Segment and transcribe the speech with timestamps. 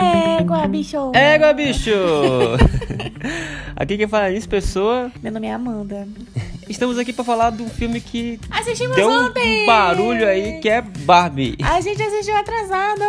[0.00, 1.12] Égua, bicho!
[1.14, 1.90] Égua, bicho!
[3.76, 5.12] aqui quem fala é isso, pessoa.
[5.22, 6.08] Meu nome é Amanda.
[6.68, 9.64] Estamos aqui pra falar do filme que Assistimos deu ontem!
[9.64, 11.56] um barulho aí, que é Barbie.
[11.62, 13.02] A gente assistiu atrasado!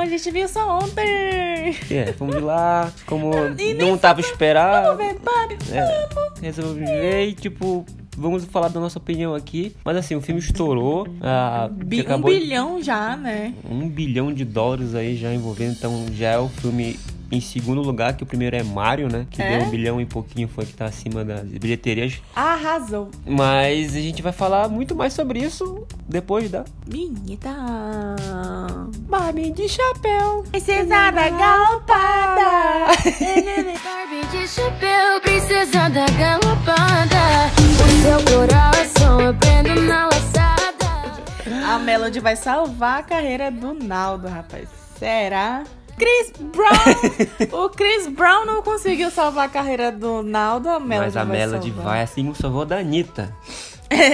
[0.00, 1.76] A gente viu só ontem!
[1.90, 4.96] É, fomos lá, como E não tava Vamos esperado.
[4.96, 5.56] ver, Barbie!
[5.72, 6.08] É,
[6.40, 7.84] resolvemos ver e, tipo,
[8.18, 9.74] vamos falar da nossa opinião aqui.
[9.84, 11.06] Mas assim, o filme estourou.
[11.20, 13.54] Ah, Bi- um acabou de- bilhão já, né?
[13.70, 16.98] um bilhão de dólares aí já envolvendo, então já é o filme
[17.30, 19.26] em segundo lugar, que o primeiro é Mario, né?
[19.30, 19.58] Que É?
[19.58, 22.20] deu um bilhão e pouquinho, foi que tá acima das bilheterias.
[22.34, 23.10] Arrasou!
[23.26, 27.50] Mas a gente vai falar muito mais sobre isso depois da Bonita!
[29.08, 30.44] Barbie de chapéu.
[30.50, 32.86] Princesa da galopada!
[33.84, 37.50] Barbie de chapéu, princesa da galopada.
[37.60, 41.68] O seu coração eu prendo na laçada.
[41.74, 44.68] A Melody vai salvar a carreira do Naldo, rapaz.
[44.98, 45.64] Será?
[45.98, 47.64] Chris Brown!
[47.64, 51.38] o Chris Brown não conseguiu salvar a carreira do Naldo, a Melody Mas a vai
[51.38, 51.84] Melody salvar.
[51.84, 53.34] vai assim como salvou da Anitta.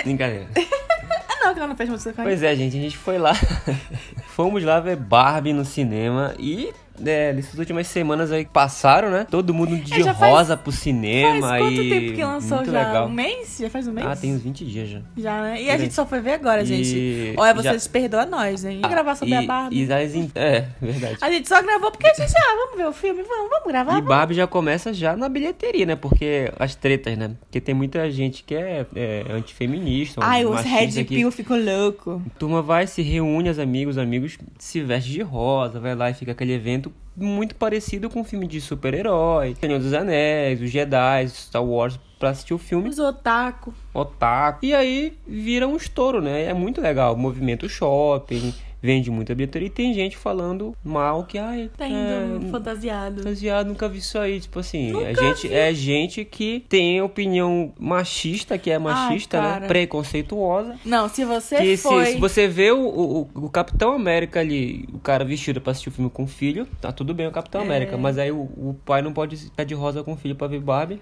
[0.02, 0.48] Brincadeira.
[0.56, 3.18] Ah, não, que ela não fez música com a Pois é, gente, a gente foi
[3.18, 3.32] lá.
[4.34, 6.72] Fomos lá ver Barbie no cinema e.
[7.04, 9.26] É, nessas últimas semanas aí que passaram, né?
[9.28, 11.90] Todo mundo de É, já faz- rosa pro cinema Faz quanto e.
[11.90, 12.86] tempo que lançou muito já?
[12.86, 13.06] legal.
[13.08, 13.56] Um mês?
[13.60, 14.06] Já faz um mês?
[14.06, 15.00] Ah, tem uns 20 dias já.
[15.16, 15.60] Já, né?
[15.60, 17.34] E Por a gente só foi ver agora, E gente.
[17.36, 18.78] Olha, já- vocês perdoam nós, hein?
[18.80, 19.84] E Ah, gravar sobre e, a Barbie.
[19.84, 21.16] E as in- É, verdade.
[21.20, 23.92] A gente só gravou porque a gente, ah, vamos ver o filme, vamos, vamos gravar.
[23.92, 24.08] E vamos.
[24.08, 25.96] Barbie já começa já na bilheteria, né?
[25.96, 27.32] Porque as tretas, né?
[27.40, 30.20] Porque tem muita gente que é, é antifeminista.
[30.22, 32.22] Ai, os Red Pill ficou louco.
[32.34, 36.10] A turma vai, se reúne, os amigos, os amigos se veste de rosa, vai lá
[36.10, 36.83] e fica aquele evento
[37.16, 42.30] muito parecido com um filme de super-herói, Senhor dos Anéis, os Jedi, Star Wars, pra
[42.30, 43.72] assistir o filme Os otaku.
[43.92, 44.64] Otaku.
[44.64, 46.44] E aí vira um estouro, né?
[46.44, 47.16] É muito legal.
[47.16, 52.50] Movimento shopping, vende muita bilheteria e tem gente falando mal que, ai, Tá é, indo
[52.50, 53.22] fantasiado.
[53.22, 54.38] Fantasiado, nunca vi isso aí.
[54.38, 55.54] Tipo assim, Nunca a gente, vi.
[55.54, 59.48] é gente que tem opinião machista, que é machista, né?
[59.54, 59.66] cara.
[59.66, 60.76] Preconceituosa.
[60.84, 62.06] Não, se você Que se, foi...
[62.06, 65.92] se você vê o, o, o Capitão América ali, o cara vestido pra assistir o
[65.92, 67.64] filme com o filho, tá tudo bem o Capitão É.
[67.64, 67.96] América.
[67.96, 70.60] Mas aí o, o pai não pode estar de rosa com o filho pra ver
[70.60, 71.00] Barbie.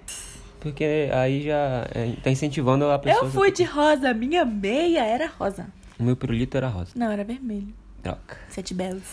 [0.60, 3.24] Porque aí já é, tá incentivando a pessoa.
[3.24, 5.66] Eu fui de rosa, minha meia era rosa.
[6.02, 6.90] O meu pirulito era rosa.
[6.96, 7.68] Não, era vermelho.
[8.02, 8.36] Troca.
[8.48, 9.04] Sete belos.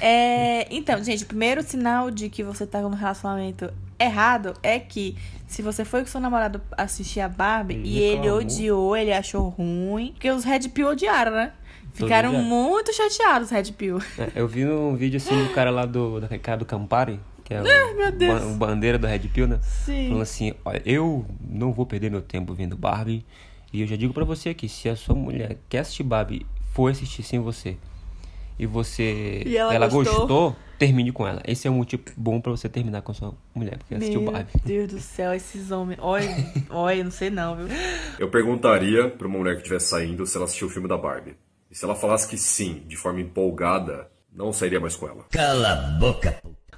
[0.00, 3.70] É, então, gente, o primeiro sinal de que você tá num relacionamento
[4.00, 5.16] errado é que
[5.46, 9.50] se você foi com seu namorado assistir a Barbie Ele e ele odiou, ele achou
[9.50, 11.52] ruim, porque os Red Pill odiaram, né?
[11.92, 13.98] Ficaram muito chateados, os Red Pill.
[14.18, 17.60] É, eu vi num vídeo assim do cara lá do, do Ricardo Campari, que é
[17.60, 17.64] o,
[17.94, 18.40] meu Deus.
[18.40, 19.60] ba- o bandeira do Red Pill, né?
[19.62, 20.06] Sim.
[20.06, 23.26] Falando assim, olha, eu não vou perder meu tempo vendo Barbie.
[23.72, 26.90] E eu já digo pra você aqui, se a sua mulher quer assistir Barbie, for
[26.90, 27.76] assistir sem você,
[28.58, 30.18] e você E ela gostou?
[30.18, 31.40] gostou, termine com ela.
[31.46, 34.32] Esse é um motivo bom pra você terminar com a sua mulher, porque assistiu Meu
[34.32, 34.52] Barbie.
[34.64, 35.98] Deus do céu, esses homens.
[36.02, 36.28] Olha,
[36.70, 37.68] olha, não sei não, viu?
[38.18, 41.34] Eu perguntaria pra uma mulher que estivesse saindo se ela assistiu o filme da Barbie.
[41.70, 45.24] E se ela falasse que sim, de forma empolgada, não sairia mais com ela.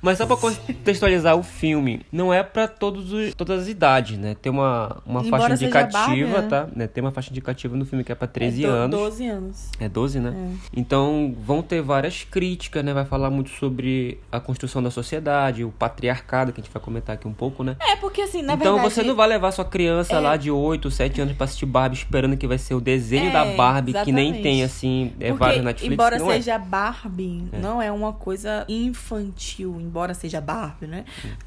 [0.04, 4.36] Mas só pra contextualizar o filme, não é pra todos os, todas as idades, né?
[4.40, 6.68] Tem uma, uma Embora faixa indicativa, tá?
[6.76, 6.86] Né?
[6.86, 8.98] Tem uma faixa indicativa no filme que é pra 13 É do- anos.
[9.00, 9.70] 12 anos.
[9.80, 10.34] É 12, né?
[10.76, 12.92] Então vão ter várias críticas, né?
[12.92, 17.14] Vai falar muito sobre a construção da sociedade, o patriarcado, que a gente vai comentar
[17.14, 17.76] aqui um pouco, né?
[17.80, 18.94] É, porque assim, na então verdade...
[18.94, 22.36] você não vai levar sua criança lá de 8, 7 anos pra assistir Barbie esperando
[22.36, 24.42] que vai ser o desenho É, da Barbie, que nem exatamente.
[24.42, 25.92] tem, assim, é Porque, vários Netflix.
[25.92, 26.18] embora é.
[26.18, 31.04] seja Barbie, não é uma coisa infantil, embora seja Barbie, né?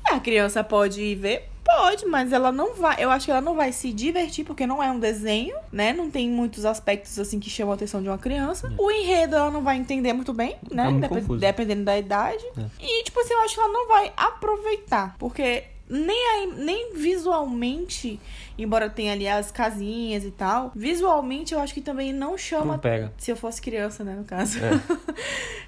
[0.10, 2.96] A criança pode ir ver, pode, mas ela não vai.
[2.98, 5.92] Eu acho que ela não vai se divertir, porque não é um desenho, né?
[5.92, 8.74] Não tem muitos aspectos assim que chamam a atenção de uma criança.
[8.78, 10.86] O enredo ela não vai entender muito bem, né?
[10.86, 11.40] Tá muito Dep- confuso.
[11.42, 12.46] dependendo da idade.
[12.80, 15.16] E, tipo assim, eu acho que ela não vai aproveitar.
[15.20, 18.20] Porque nem, nem visualmente,
[18.58, 22.80] embora tenha ali as casinhas e tal, visualmente eu acho que também não chama Não
[22.80, 23.14] pega.
[23.18, 24.60] se eu fosse criança, né, no caso.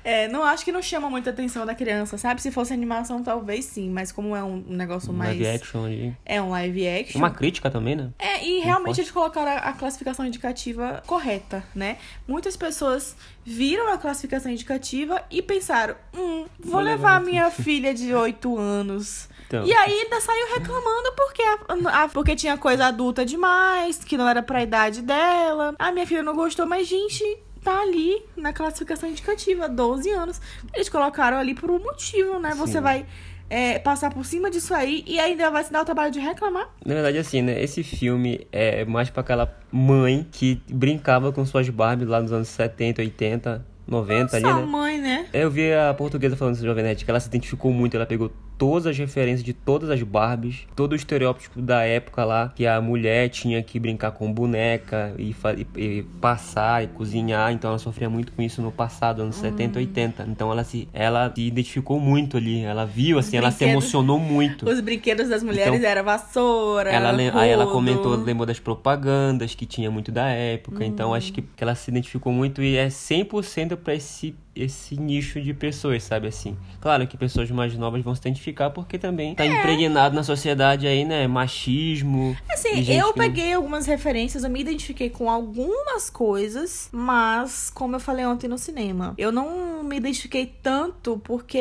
[0.04, 2.42] É, não acho que não chama muita atenção da criança, sabe?
[2.42, 5.40] Se fosse animação, talvez sim, mas como é um negócio mais.
[5.40, 6.16] Live action ali.
[6.26, 7.18] É um live action.
[7.20, 8.12] Uma crítica também, né?
[8.20, 11.98] É, e realmente eles colocaram a, a classificação indicativa correta, né?
[12.28, 13.16] Muitas pessoas
[13.46, 18.58] viram a classificação indicativa e pensaram: hum, vou, Vou levar levar minha filha de 8
[18.58, 19.28] anos.
[19.50, 19.66] Então.
[19.66, 24.30] E aí ainda saiu reclamando porque, a- a- porque tinha coisa adulta demais, que não
[24.30, 25.74] era pra idade dela.
[25.80, 27.24] A minha filha não gostou, mas, gente,
[27.64, 30.40] tá ali na classificação indicativa, 12 anos.
[30.72, 32.54] Eles colocaram ali por um motivo, né?
[32.56, 32.82] Você Sim.
[32.82, 33.06] vai
[33.50, 36.70] é, passar por cima disso aí e ainda vai se dar o trabalho de reclamar.
[36.86, 37.60] Na verdade, assim, né?
[37.64, 42.48] Esse filme é mais pra aquela mãe que brincava com suas Barbies lá nos anos
[42.50, 44.66] 70, 80, 90 ali, Sua né?
[44.66, 45.26] mãe, né?
[45.34, 48.32] Eu vi a portuguesa falando dessa Jovem Nerd, que ela se identificou muito, ela pegou
[48.58, 52.82] todas as referências de todas as Barbies, todo o estereótipo da época lá, que a
[52.82, 58.10] mulher tinha que brincar com boneca e, e- e passar e cozinhar, então ela sofria
[58.10, 60.26] muito com isso no passado, anos 70, 80.
[60.28, 64.70] Então ela se, ela se identificou muito ali, ela viu, assim, ela se emocionou muito.
[64.70, 69.66] Os brinquedos das mulheres Então, eram vassoura, Ela, aí ela comentou, lembrou das propagandas que
[69.66, 73.78] tinha muito da época, então acho que, que ela se identificou muito e é 100%
[73.80, 76.58] pra esse, esse nicho de pessoas, sabe assim.
[76.80, 81.04] Claro que pessoas mais novas vão se identificar porque também tá impregnado na sociedade aí,
[81.06, 82.36] né, machismo.
[82.52, 88.00] Assim, eu que- peguei algumas referências, eu me identifiquei com algumas coisas, mas, como eu
[88.00, 91.60] falei ontem no cinema, eu não me identifiquei tanto porque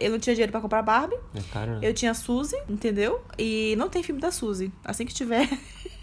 [0.00, 1.78] eu não tinha dinheiro pra comprar Barbie, É caro, né?
[1.82, 3.20] eu tinha Suzy, entendeu?
[3.38, 4.72] E não tem filme da Suzy.
[4.84, 5.48] Assim que tiver,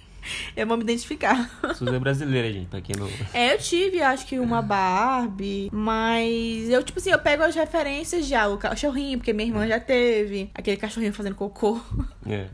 [0.56, 1.50] eu vou me identificar.
[1.75, 3.07] Suzy é brasileira, gente, pra quem não...
[3.33, 8.25] É, eu tive, acho que uma Barbie, mas eu, tipo assim, eu pego as referências
[8.25, 11.79] já, o cachorrinho, porque minha irmã já teve, aquele cachorrinho fazendo cocô.
[12.25, 12.47] É.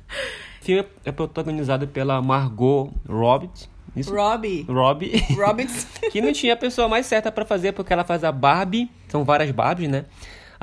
[0.62, 3.50] O filme é protagonizado pela Margot Robbie,
[3.96, 4.14] isso?
[4.14, 4.66] Robbie.
[4.68, 5.24] Robbie.
[5.36, 5.86] Robbins.
[6.12, 9.24] que não tinha a pessoa mais certa pra fazer, porque ela faz a Barbie, são
[9.24, 10.06] várias Barbies, né?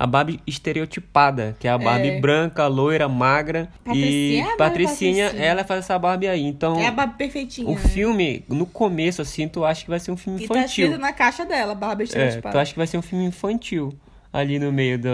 [0.03, 2.21] A Barbie estereotipada, que é a Barbie É.
[2.21, 3.69] branca, loira, magra.
[3.85, 5.45] Patricinha é e Patricinha, Patricinha.
[5.45, 6.43] ela faz essa Barbie aí.
[6.43, 7.69] Então, É a Barbie perfeitinha.
[7.69, 7.81] o né?
[7.81, 10.99] filme, no começo, assim, tu acha que vai ser um filme E tá escrito infantil.
[10.99, 12.53] na caixa dela, Barbie É, estereotipada.
[12.55, 13.93] tu acha que vai ser um filme infantil.
[14.33, 15.09] Ali no meio do,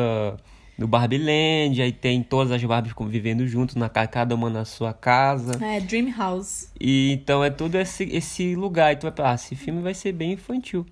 [0.79, 4.65] do Barbie Land, aí tem todas as Barbies convivendo junto, na, ca- cada uma na
[4.65, 5.59] sua casa.
[5.65, 6.71] É, Dream House.
[6.81, 8.93] E então é todo esse, esse lugar.
[8.93, 10.87] E tu vai pensar, ah, esse filme vai ser bem infantil.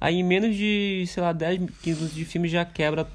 [0.00, 3.06] Aí em menos de, sei lá, 10, 15 minutos de filme já quebra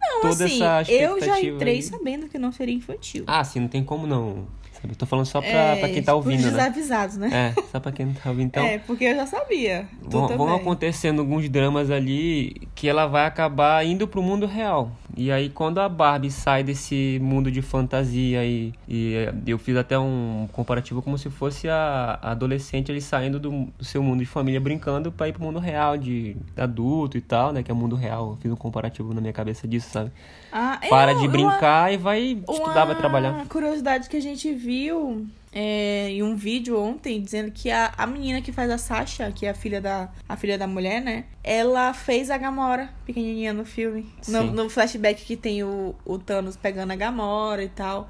[0.00, 1.26] Não, toda assim, essa eu expectativa.
[1.26, 1.82] já entrei aí.
[1.82, 3.24] sabendo que não seria infantil.
[3.26, 4.46] Ah, sim, não tem como não.
[4.80, 4.94] Sabe?
[4.94, 6.50] Eu tô falando só pra, é, pra quem tá ouvindo, né?
[6.50, 7.54] desavisados, né?
[7.56, 8.46] É, só pra quem tá ouvindo.
[8.46, 9.86] Então, É, porque eu já sabia.
[10.02, 14.90] Vão, vão acontecendo alguns dramas ali que ela vai acabar indo pro mundo real.
[15.16, 19.76] E aí, quando a Barbie sai desse mundo de fantasia e, e eh, eu fiz
[19.76, 24.20] até um comparativo como se fosse a, a adolescente ali saindo do, do seu mundo
[24.20, 27.62] de família brincando pra ir pro mundo real de adulto e tal, né?
[27.62, 28.30] Que é o mundo real.
[28.30, 30.10] Eu fiz um comparativo na minha cabeça disso, sabe?
[30.52, 33.32] Ah, Para eu- de uma- brincar e vai estudar, vai trabalhar.
[33.32, 38.06] Uma curiosidade que a gente viu é, em um vídeo ontem dizendo que a, a
[38.06, 41.24] menina que faz a Sasha, que é a filha da, a filha da mulher, né?
[41.42, 44.06] Ela fez a Gamora, pequenininha no filme.
[44.28, 48.08] No, no flashback que tem o, o Thanos pegando a Gamora e tal.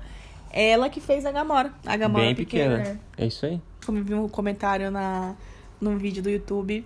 [0.52, 1.72] Ela que fez a Gamora.
[1.86, 2.76] A Gamora Bem pequena.
[2.78, 3.00] pequena.
[3.16, 3.60] É isso aí.
[3.86, 5.34] Como eu vi um comentário na,
[5.80, 6.84] num vídeo do YouTube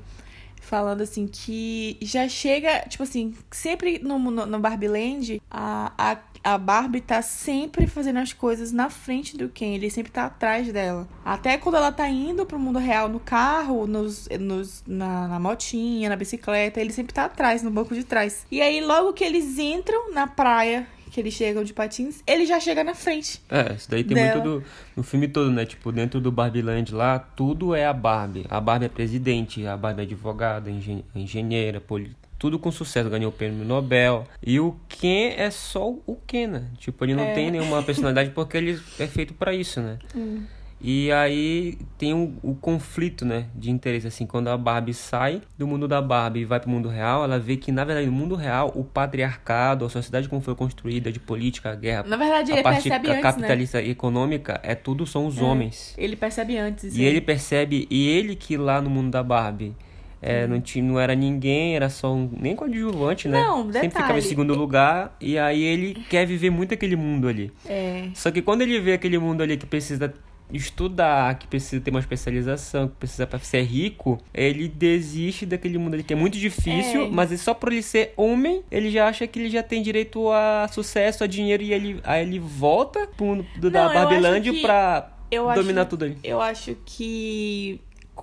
[0.64, 6.19] falando assim que já chega, tipo assim, sempre no, no, no Barbie Land, a, a,
[6.43, 10.72] a Barbie tá sempre fazendo as coisas na frente do Ken, ele sempre tá atrás
[10.72, 11.08] dela.
[11.25, 16.08] Até quando ela tá indo pro mundo real no carro, nos, nos, na, na motinha,
[16.08, 18.46] na bicicleta, ele sempre tá atrás, no banco de trás.
[18.50, 22.58] E aí, logo que eles entram na praia, que eles chegam de patins, ele já
[22.58, 23.40] chega na frente.
[23.49, 24.43] É, isso daí tem Dela.
[24.43, 24.66] muito do,
[24.96, 25.64] no filme todo, né?
[25.64, 28.44] Tipo, dentro do Barbie Land lá, tudo é a Barbie.
[28.50, 32.11] A Barbie é presidente, a Barbie é advogada, engen engenheira, poli...
[32.37, 34.25] tudo com sucesso, ganhou o prêmio Nobel.
[34.44, 36.64] E o Ken é só o Ken, né?
[36.78, 37.32] Tipo, ele não É.
[37.32, 39.99] tem nenhuma personalidade porque ele é feito pra isso, né?
[40.17, 40.43] Hum.
[40.86, 45.66] E aí tem o, o conflito, né, de interesse, assim, quando a Barbie sai do
[45.66, 48.34] mundo da Barbie e vai pro mundo real, ela vê que, na verdade, no mundo
[48.34, 52.56] real, o patriarcado, a sociedade como foi construída, de política, a guerra, Na verdade, a
[52.56, 53.22] ele parte percebe antes, né?
[53.22, 55.94] capitalista e econômica, é tudo são os homens.
[55.96, 56.94] Ele percebe antes.
[56.94, 59.74] E ele percebe, e ele que lá no mundo da Barbie
[60.20, 63.43] é, não, tinha, não era ninguém, era só um, nem coadjuvante, né?
[63.43, 64.22] Não, Sempre ficava em detalhe.
[64.22, 67.50] segundo lugar, e aí ele quer viver muito aquele mundo ali.
[67.67, 68.08] É.
[68.14, 70.12] Só que quando ele vê aquele mundo ali que precisa
[70.56, 75.94] estudar, que precisa ter uma especialização, que precisa para ser rico, ele desiste daquele mundo
[75.94, 77.08] ali que é muito difícil, É.
[77.11, 80.69] mas só por ele ser homem, ele já acha que ele já tem direito a
[80.70, 85.11] sucesso, a dinheiro e ele, aí ele volta pro mundo do, da Babilândia que- pra
[85.55, 86.19] dominar acho, tudo ali.
[86.23, 87.81] Eu acho que.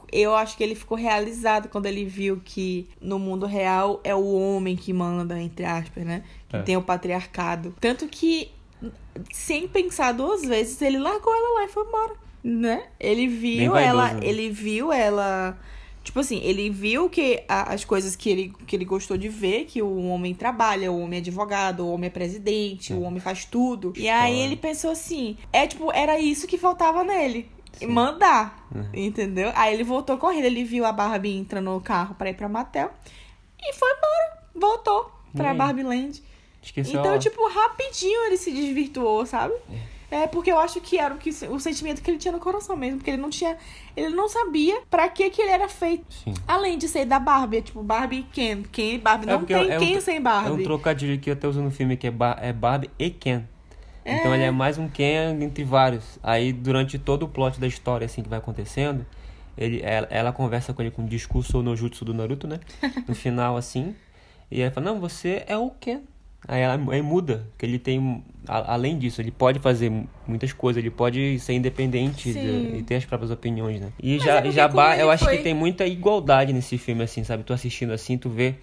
[0.10, 4.26] Eu acho que ele ficou realizado quando ele viu que no mundo real é o
[4.34, 6.24] homem que manda, entre aspas, né?
[6.48, 6.62] Que É.
[6.62, 7.76] tem o patriarcado.
[7.80, 8.52] Tanto que,
[9.32, 12.84] sem pensar duas vezes, ele largou ela lá e foi embora, né?
[13.00, 14.14] Ele viu ela.
[14.14, 14.20] né?
[14.24, 15.58] Ele viu ela.
[16.04, 19.66] Tipo assim, ele viu que a- as coisas que ele, que ele gostou de ver,
[19.66, 23.46] que o homem trabalha, o homem é advogado, o homem é presidente, o homem faz
[23.46, 23.94] tudo.
[23.96, 24.44] E aí Foda.
[24.46, 27.48] ele pensou assim, é tipo, era isso que faltava nele.
[27.88, 29.52] Mandar, entendeu?
[29.56, 32.92] Aí ele voltou correndo, ele viu a Barbie entrando no carro pra ir pra Mattel
[33.60, 34.42] e foi embora.
[34.56, 35.54] Voltou pra?
[35.54, 36.22] Barbie Land.
[36.62, 39.54] Esqueceu Então, a- tipo, rapidinho ele se desvirtuou, sabe?
[40.12, 42.76] É porque eu acho que era o, que, o sentimento que ele tinha no coração
[42.76, 42.98] mesmo.
[42.98, 43.58] Porque ele não tinha.
[43.96, 46.04] Ele não sabia pra que, que ele era feito.
[46.14, 46.34] Sim.
[46.46, 47.58] Além de ser da Barbie.
[47.58, 48.62] É tipo Barbie e Ken.
[48.70, 49.26] Ken e Barbie.
[49.26, 50.64] Não porque tem é um Ken tro- sem É um Barbie.
[50.64, 53.44] trocadilho que eu até uso no filme que é, Ba- é Barbie e Ken.
[54.06, 56.20] Então ele é mais um Ken entre vários.
[56.22, 59.06] Aí durante todo o plot da história assim que vai acontecendo,
[59.58, 62.60] ele, ela, ela conversa com ele com o discurso no jutsu do Naruto, né?
[63.08, 63.96] No final assim.
[64.50, 66.02] E aí fala, não, você é o Ken.
[66.52, 70.52] Aí, ela, aí muda, que ele tem, a- além disso, ele pode fazer mu- muitas
[70.52, 73.88] coisas, ele pode ser independente de- e ter as próprias opiniões, né?
[74.04, 77.04] E Mas já, é já ba- eu acho foi- que tem muita igualdade nesse filme,
[77.04, 77.44] assim, sabe?
[77.44, 78.56] Tu assistindo assim, tu vê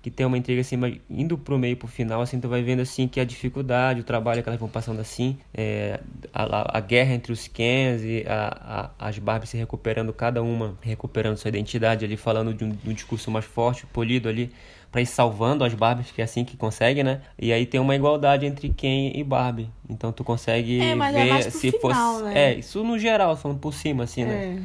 [0.00, 2.80] que tem uma intriga assim, mas indo pro meio, pro final, assim, tu vai vendo
[2.80, 5.98] assim que a dificuldade, o trabalho que elas vão passando assim, é,
[6.32, 10.40] a, a- a guerra entre os Kens e a, a- as Barbies se recuperando, cada
[10.44, 14.50] uma recuperando sua identidade ali, falando de um, de um discurso mais forte, polido ali,
[14.92, 17.22] pra ir salvando as Barbies, que é assim que consegue, né?
[17.38, 19.70] E aí tem uma igualdade entre Ken e Barbie.
[19.88, 22.24] Então tu consegue É, mas é ver mais pro se final, fosse.
[22.24, 22.52] né?
[22.52, 24.62] É, isso no geral, falando por cima, assim, né?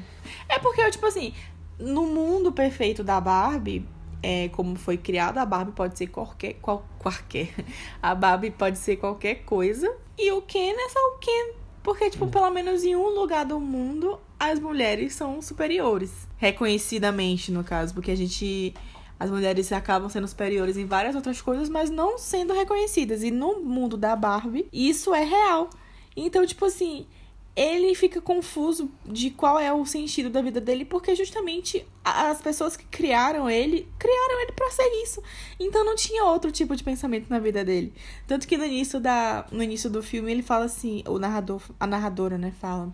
[0.49, 0.55] É.
[0.55, 1.33] É porque, tipo assim,
[1.79, 3.87] no mundo perfeito da Barbie,
[4.21, 7.49] é, como foi criada, a Barbie pode ser qualquer, qual, qualquer.
[8.03, 9.89] A Barbie pode ser qualquer coisa.
[10.17, 11.53] E o Ken é só o Ken.
[11.83, 16.27] Porque, tipo, pelo menos em um lugar do mundo, as mulheres são superiores.
[16.35, 17.93] Reconhecidamente, no caso.
[17.93, 18.73] Porque a gente.
[19.19, 23.23] As mulheres acabam sendo superiores em várias outras coisas, mas não sendo reconhecidas.
[23.23, 25.69] E no mundo da Barbie, isso é real.
[26.15, 27.05] Então, tipo assim,
[27.57, 32.77] ele fica confuso de qual é o sentido da vida dele, porque justamente as pessoas
[32.77, 35.23] que criaram ele, criaram ele pra ser isso.
[35.59, 37.91] Então não tinha outro tipo de pensamento na vida dele.
[38.27, 41.87] Tanto que no início da no início do filme ele fala assim, o narrador, a
[41.87, 42.93] narradora, né, fala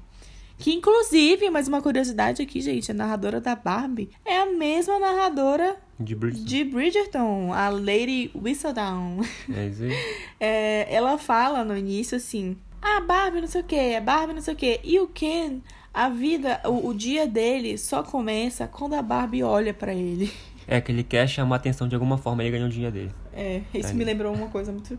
[0.64, 5.76] que inclusive, mais uma curiosidade aqui, gente, a narradora da Barbie é a mesma narradora
[6.00, 6.46] De Bridgerton.
[6.50, 9.20] de Bridgerton, a Lady Whistledown.
[9.54, 9.92] É isso aí.
[10.40, 14.42] É, ela fala no início assim: Ah, Barbie não sei o que, é Barbie não
[14.42, 14.80] sei o que.
[14.86, 15.60] E o Ken,
[15.94, 20.32] a vida, o, o dia dele só começa quando a Barbie olha pra ele.
[20.66, 23.12] É que ele quer chamar atenção de alguma forma e ele ganha o dinheiro dele.
[23.34, 23.94] É, isso É.
[23.94, 24.98] me lembrou uma coisa muito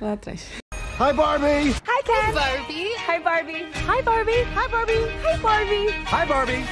[0.00, 0.61] lá atrás.
[0.98, 1.72] Hi, Barbie.
[1.86, 2.32] Hi, Ken.
[2.34, 2.88] Barbie.
[3.08, 3.66] Hi, Barbie.
[3.88, 4.44] Hi, Barbie.
[4.54, 4.92] Hi, Barbie.
[5.24, 5.86] Hi, Barbie.
[6.06, 6.64] Hi, Barbie.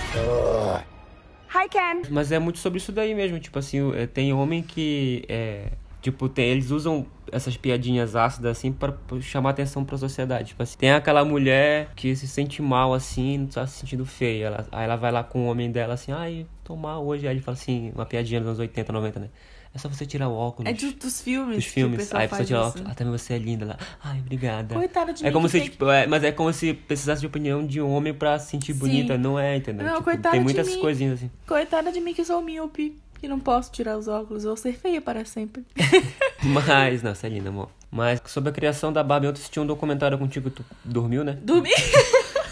[1.49, 2.03] Hi, Ken.
[2.11, 5.73] Mas é muito sobre isso daí mesmo, tipo assim, é, tem homem que é,
[6.03, 10.49] tipo, tem, eles usam essas piadinhas ácidas assim pra pra chamar atenção pra sociedade.
[10.49, 14.47] Tipo assim, tem aquela mulher que se sente mal assim, não tá se sentindo feia.
[14.47, 17.27] Ela, aí ela vai lá com o homem dela assim, ai, tô mal hoje.
[17.27, 19.29] Aí ele fala assim, uma piadinha dos anos 80, 90, né?
[19.73, 20.69] É só você tirar o óculos.
[20.69, 21.57] É do- dos filmes.
[21.57, 22.13] dos filmes.
[22.13, 22.87] Aí a pessoa tira o óculos.
[22.91, 23.77] Ah, também você é linda lá.
[24.03, 24.75] Ai, obrigada.
[24.75, 27.65] Coitada de É mim como se, tipo, é, mas é como se precisasse de opinião
[27.65, 28.79] de um homem pra se sentir Sim.
[28.81, 29.17] bonita.
[29.17, 29.87] Não é, entendeu?
[29.87, 30.81] Não, Tipo, coitada tem de muitas mim.
[30.81, 31.31] coisinhas assim.
[31.47, 32.97] Coitada de mim que sou míope.
[33.21, 35.63] Que não posso tirar os óculos, vou ser feia para sempre.
[36.43, 37.69] Mas, não, você é linda, amor.
[37.91, 41.37] Mas sobre a criação da Barbie, ontem assisti um documentário contigo, tu dormiu, né?
[41.43, 41.71] Dormi.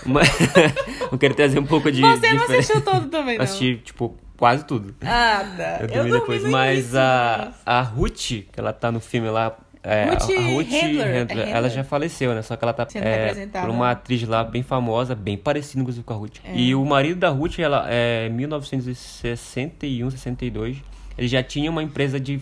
[0.04, 0.28] Mas
[1.12, 2.00] eu quero trazer um pouco de.
[2.00, 2.54] Você não diferença.
[2.72, 3.44] assistiu todo também, não.
[3.44, 4.94] Assisti, tipo, quase tudo.
[5.02, 5.78] Ah, tá.
[5.80, 6.42] Eu dormi depois.
[6.44, 9.56] no Mas início, a, a Ruth, que ela tá no filme lá.
[9.82, 11.70] É, Ruth a Ruth Handler, é ela Handler.
[11.70, 12.42] já faleceu, né?
[12.42, 16.04] Só que ela tá Sendo é, por uma atriz lá bem famosa, bem parecida inclusive
[16.04, 16.38] com a Ruth.
[16.44, 16.54] É.
[16.56, 20.78] E o marido da Ruth, ela é 1961, 62.
[21.18, 22.40] Ele já tinha uma empresa de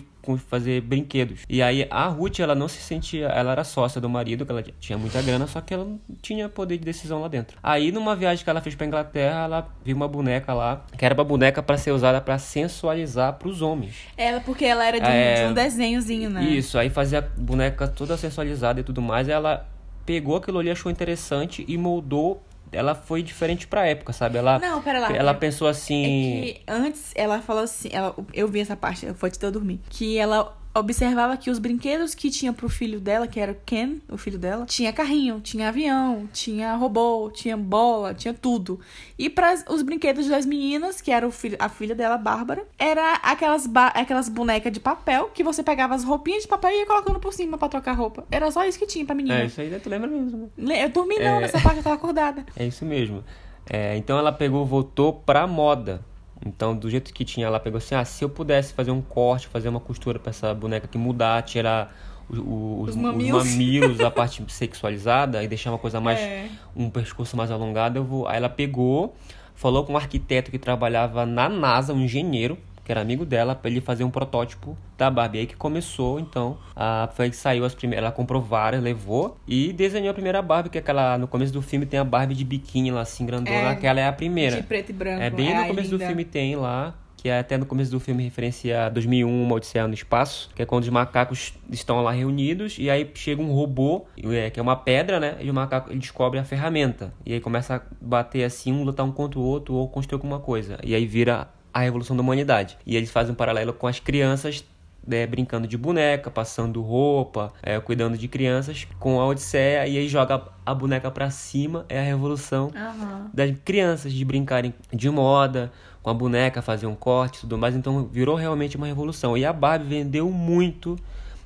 [0.49, 1.39] fazer brinquedos.
[1.47, 4.61] E aí a Ruth, ela não se sentia, ela era sócia do marido, que ela
[4.77, 7.57] tinha muita grana, só que ela não tinha poder de decisão lá dentro.
[7.63, 11.13] Aí numa viagem que ela fez pra Inglaterra, ela viu uma boneca lá, que era
[11.13, 13.95] uma boneca pra ser usada pra sensualizar pros homens.
[14.17, 16.43] Ela, porque ela era de um, É, de um desenhozinho, né?
[16.43, 19.29] Isso, aí fazia a boneca toda sensualizada e tudo mais.
[19.29, 19.65] Aí ela
[20.05, 22.43] pegou aquilo ali, achou interessante e moldou.
[22.77, 24.37] Ela foi diferente pra época, sabe?
[24.37, 25.15] Ela, Não, pera lá.
[25.15, 26.03] ela É- pensou assim.
[26.03, 26.07] É
[26.53, 29.79] que antes ela falou assim, ela, eu vi essa parte, foi antes de eu dormir,
[29.89, 33.97] que ela observava que os brinquedos que tinha pro filho dela, que era o Ken,
[34.09, 38.79] o filho dela, tinha carrinho, tinha avião, tinha robô, tinha bola, tinha tudo.
[39.17, 43.69] E para os brinquedos das meninas, que era filho, a filha dela, Bárbara, era aquelas,
[43.93, 47.33] aquelas bonecas de papel que você pegava as roupinhas de papel e ia colocando por
[47.33, 48.25] cima pra trocar roupa.
[48.31, 49.39] Era só isso que tinha pra menina.
[49.41, 50.83] É, isso aí tu lembra mesmo, né?
[50.85, 51.41] Eu dormi não, É.
[51.41, 52.45] nessa parte eu tava acordada.
[52.55, 53.23] É isso mesmo.
[53.69, 56.01] É, então ela pegou, voltou pra moda.
[56.45, 59.47] Então, do jeito que tinha, ela pegou assim: ah, se eu pudesse fazer um corte,
[59.47, 61.95] fazer uma costura pra essa boneca aqui mudar, tirar
[62.29, 63.45] os, Os os mamilos.
[63.45, 66.19] mamilos, a parte sexualizada e deixar uma coisa mais.
[66.19, 66.47] É.
[66.75, 68.27] um pescoço mais alongado, eu vou.
[68.27, 69.15] Aí ela pegou,
[69.55, 73.69] falou com um arquiteto que trabalhava na NASA, um engenheiro, que era amigo dela, pra
[73.69, 75.39] ele fazer um protótipo da Barbie.
[75.39, 78.01] Aí que começou, então, a, foi que saiu as primeiras.
[78.05, 81.17] Ela comprou várias, levou e desenhou a primeira Barbie, que é aquela.
[81.17, 84.07] No começo do filme tem a Barbie de biquíni lá, assim, grandona, É, aquela é
[84.07, 84.55] a primeira.
[84.55, 85.21] De preto e branco.
[85.21, 86.05] É bem no Ai, começo linda.
[86.05, 86.95] do filme tem lá.
[87.17, 90.61] que é até no começo do filme referencia a 2001, uma Odisseia no Espaço, que
[90.61, 94.63] é quando os macacos estão lá reunidos e aí chega um robô, é, que é
[94.63, 95.35] uma pedra, né?
[95.41, 97.11] E o macaco ele descobre a ferramenta.
[97.25, 100.39] E aí começa a bater assim, um lutar um contra o outro ou construir alguma
[100.39, 100.77] coisa.
[100.83, 102.75] E aí vira a revolução da humanidade.
[102.87, 104.65] E eles fazem um paralelo com as crianças
[105.05, 110.07] né, brincando de boneca, passando roupa, é, cuidando de crianças, com a Odisseia, e aí
[110.07, 113.29] joga a boneca para cima, é a revolução Aham.
[113.31, 117.75] das crianças de brincarem de moda, com a boneca, fazer um corte e tudo mais,
[117.75, 119.37] então virou realmente uma revolução.
[119.37, 120.97] E a Barbie vendeu muito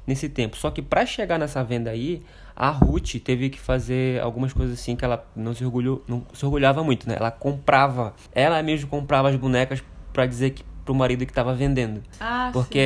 [0.08, 0.56] nesse tempo.
[0.56, 2.24] Só que para chegar nessa venda aí,
[2.56, 6.46] a Ruth teve que fazer algumas coisas assim que ela não se orgulhou, não se
[6.46, 7.16] orgulhava muito, né?
[7.18, 9.84] Ela comprava, ela mesma comprava as bonecas
[10.14, 12.02] para dizer que pro marido que tava vendendo.
[12.20, 12.82] Ah, Porque,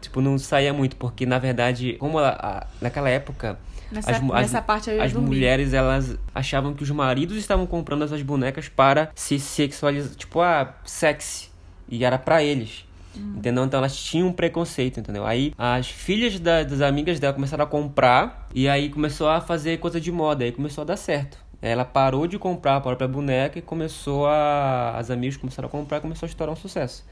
[0.00, 3.58] tipo, não saía muito, porque na verdade, como a- a- naquela época,
[3.90, 5.26] Nessa- as, nessa parte eu ia as dormir.
[5.28, 10.72] mulheres elas achavam que os maridos estavam comprando essas bonecas para se sexualizar, tipo, ah,
[10.84, 11.50] sexy.
[11.88, 12.86] E era pra eles.
[13.14, 13.34] Hum.
[13.36, 13.64] Entendeu?
[13.64, 15.26] Então elas tinham um preconceito, entendeu?
[15.26, 19.78] Aí as filhas da- das amigas dela começaram a comprar e aí começou a fazer
[19.78, 21.36] coisa de moda, aí começou a dar certo.
[21.62, 24.96] Ela parou de comprar a própria boneca e começou a.
[24.98, 27.06] As amigas começaram a comprar e começou a estourar um sucesso.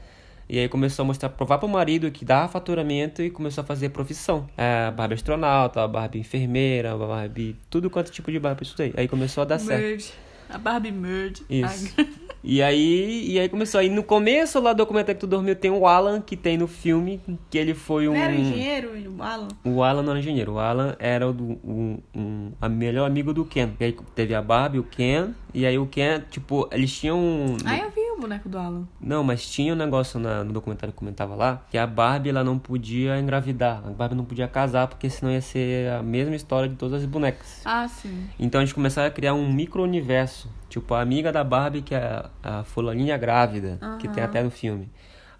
[0.49, 3.87] E aí começou a mostrar, provar pro marido que dava faturamento e começou a fazer
[3.89, 4.49] profissão.
[4.57, 7.55] É, Barbie astronauta, Barbie enfermeira, Barbie.
[7.69, 8.93] Tudo quanto tipo de Barbie isso daí.
[8.97, 9.81] Aí começou a dar certo.
[9.81, 10.11] Merge.
[10.49, 11.45] A Barbie Merge.
[11.49, 11.95] Isso.
[12.43, 13.79] E aí, e aí começou.
[13.79, 16.67] Aí no começo lá do documentário que tu dormiu tem o Alan, que tem no
[16.67, 18.13] filme, que ele foi um.
[18.13, 19.47] Não era o engenheiro, o Alan?
[19.63, 23.33] O Alan não era engenheiro, o Alan era o do, um, um, a melhor amigo
[23.33, 23.69] do Ken.
[23.79, 27.57] E aí teve a Barbie, o Ken, e aí o Ken, tipo, eles tinham.
[27.65, 28.87] Ah, eu vi o boneco do Alan.
[28.99, 32.43] Não, mas tinha um negócio na- no documentário que comentava lá, que a Barbie ela
[32.43, 36.69] não podia engravidar, a Barbie não podia casar, porque senão ia ser a mesma história
[36.69, 37.61] de todas as bonecas.
[37.65, 38.27] Ah, sim.
[38.39, 40.49] Então eles começaram a criar um micro-universo.
[40.69, 41.99] Tipo, a amiga da Barbie, que é
[42.43, 44.89] a, a fulaninha grávida, que tem até no filme.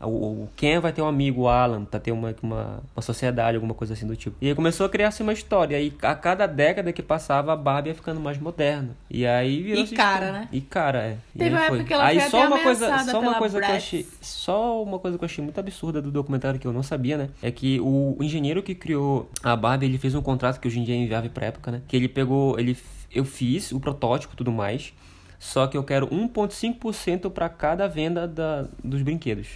[0.03, 3.73] O, Ken vai ter um amigo, o Alan, pra ter uma, uma, uma sociedade, alguma
[3.73, 4.35] coisa assim do tipo.
[4.41, 5.79] E aí começou a criar-se uma história.
[5.79, 8.95] E a cada década que passava, a Barbie ia ficando mais moderna.
[9.09, 10.49] E aí virou E cara, né?
[10.51, 11.17] E cara, é.
[11.35, 13.61] E Teve aí uma época que ela aí foi só uma coisa, só uma coisa
[13.61, 16.73] que eu achei, só uma coisa que eu achei muito absurda do documentário que eu
[16.73, 17.29] não sabia, né?
[17.41, 20.83] É que o engenheiro que criou a Barbie, ele fez um contrato que hoje em
[20.83, 21.81] dia é inviável pra época, né?
[21.87, 22.77] Que ele pegou, ele
[23.13, 24.93] eu fiz o protótipo e tudo mais,
[25.37, 29.47] só que eu quero 1.5% pra cada venda da, dos brinquedos.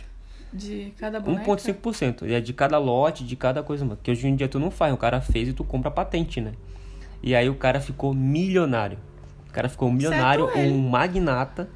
[0.55, 1.43] De cada boneca.
[1.45, 2.27] 1.5%.
[2.27, 3.85] E é de cada lote, de cada coisa.
[3.85, 6.39] Porque hoje em dia tu não faz, o cara fez e tu compra a patente,
[6.41, 6.53] né?
[7.21, 8.97] E aí o cara ficou milionário.
[9.49, 11.69] O cara ficou milionário, Certo um magnata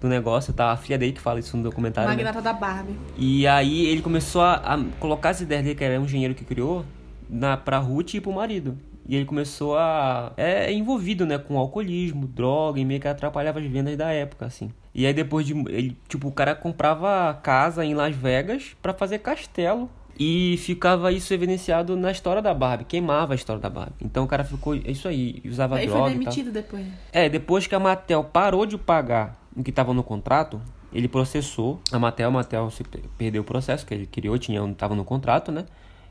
[0.00, 0.72] do negócio, tá?
[0.72, 2.08] A filha dele que fala isso no documentário.
[2.10, 2.16] né?
[2.16, 2.96] Magnata da Barbie.
[3.16, 6.44] E aí ele começou a, a colocar as ideias dele, que era um engenheiro que
[6.44, 6.84] criou,
[7.28, 8.76] na, pra Ruth e pro marido.
[9.08, 10.32] E ele começou a.
[10.36, 14.70] É envolvido, né, com alcoolismo, droga, e meio que atrapalhava as vendas da época, assim.
[14.94, 15.52] E aí depois de.
[15.68, 19.88] Ele, tipo, o cara comprava casa em Las Vegas pra fazer castelo.
[20.18, 23.92] E ficava isso evidenciado na história da Barbie, queimava a história da Barbie.
[24.00, 24.74] Então o cara ficou.
[24.74, 26.00] É isso aí, usava Aí droga.
[26.04, 26.18] foi e tal.
[26.20, 26.84] demitido depois.
[26.84, 26.92] né?
[27.12, 30.58] É, depois que a Mattel parou de pagar o que estava no contrato,
[30.90, 32.28] ele processou a Mattel.
[32.28, 32.72] A Mattel
[33.18, 35.66] perdeu o processo que ele criou, tinha, tava no contrato, né?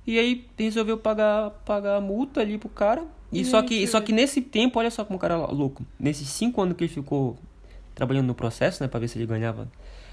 [0.08, 3.04] E aí resolveu pagar, pagar a multa ali pro cara.
[3.32, 5.84] E, só, que, só que nesse tempo, olha só como o cara é louco.
[6.00, 7.38] Nesses cinco anos que ele ficou
[7.94, 8.88] trabalhando no processo, né?
[8.88, 9.68] Pra ver se ele ganhava.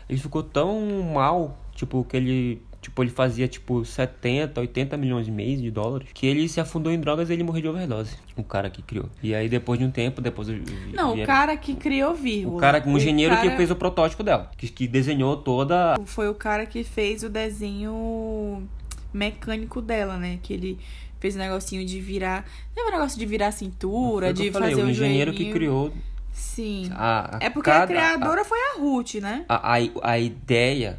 [0.08, 0.80] Ele ficou tão
[1.12, 2.62] mal, tipo, que ele.
[2.80, 6.08] Tipo, ele fazia tipo 70, 80 milhões de mês de dólares.
[6.12, 8.16] Que ele se afundou em drogas e ele morreu de overdose.
[8.36, 9.08] O cara que criou.
[9.22, 10.56] E aí depois de um tempo, depois eu
[10.92, 12.56] Não, o vieram- cara que criou vírgula.
[12.56, 15.94] o cara, um O engenheiro cara que fez o protótipo dela, que, que desenhou toda.
[16.06, 18.66] Foi o cara que fez o desenho
[19.12, 20.38] mecânico dela, né?
[20.42, 20.78] Que ele
[21.20, 22.44] fez o negocinho de virar.
[22.76, 25.38] Lembra o negócio de virar a cintura, que de falei, fazer o o engenheiro que
[25.38, 25.54] joelhinho?
[25.54, 25.92] criou
[26.32, 26.90] Sim.
[26.92, 29.44] a, a É porque cada- a criadora foi a Ruth, né?
[29.48, 30.98] A, a, a ideia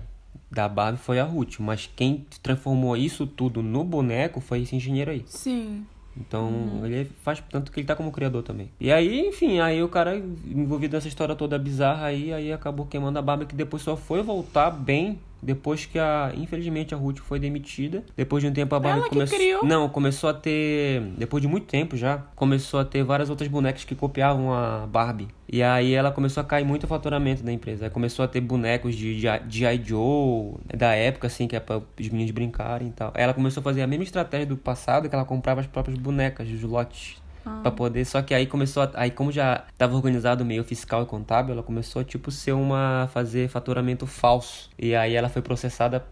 [0.51, 5.09] da Barbie foi a Ruth, mas quem transformou isso tudo no boneco foi esse engenheiro
[5.11, 5.23] aí.
[5.25, 5.85] Sim.
[6.15, 6.85] Então, Uhum.
[6.85, 8.69] ele faz tanto que ele tá como criador também.
[8.79, 13.17] E aí, enfim, aí o cara envolvido nessa história toda bizarra aí, aí acabou queimando
[13.17, 17.39] a Barbie que depois só foi voltar bem depois que a, infelizmente a Ruth foi
[17.39, 18.03] demitida.
[18.15, 19.63] Depois de um tempo a Barbie começou?
[19.63, 23.83] Não, começou a ter, depois de muito tempo já, começou a ter várias outras bonecas
[23.83, 25.27] que copiavam a Barbie.
[25.47, 27.85] E aí ela começou a cair muito o faturamento da empresa.
[27.85, 29.81] Aí começou a ter bonecos de de G.I.
[29.83, 33.11] Joe, da época, assim, que é para os meninos brincarem e tal.
[33.13, 35.97] Aí ela começou a fazer a mesma estratégia do passado, que ela comprava as próprias
[35.97, 37.21] bonecas, os lotes.
[37.43, 41.03] Pra poder, só que aí começou a, aí como já tava organizado o meio fiscal
[41.03, 44.69] e contábil, ela começou a tipo ser uma fazer faturamento falso.
[44.79, 46.05] E aí ela foi processada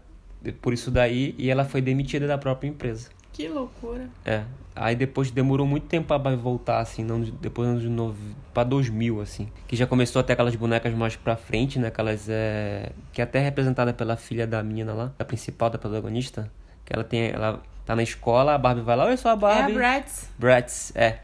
[0.60, 3.08] por isso daí e ela foi demitida da própria empresa.
[3.32, 4.08] Que loucura.
[4.24, 4.44] É.
[4.74, 8.18] Aí depois demorou muito tempo pra Barbie voltar, assim, não, depois anos nove,
[8.54, 9.48] pra 2000, assim.
[9.66, 11.88] Que já começou a ter aquelas bonecas mais pra frente, né?
[11.88, 12.90] Aquelas, é...
[13.12, 16.50] Que é até representada pela filha da menina lá, a principal, da protagonista.
[16.84, 19.36] Que ela tem, ela tá na escola, a Barbie vai lá, eu sou a É
[19.36, 19.72] Barbie.
[19.72, 20.28] a Bratz.
[20.38, 21.18] Bratz, é.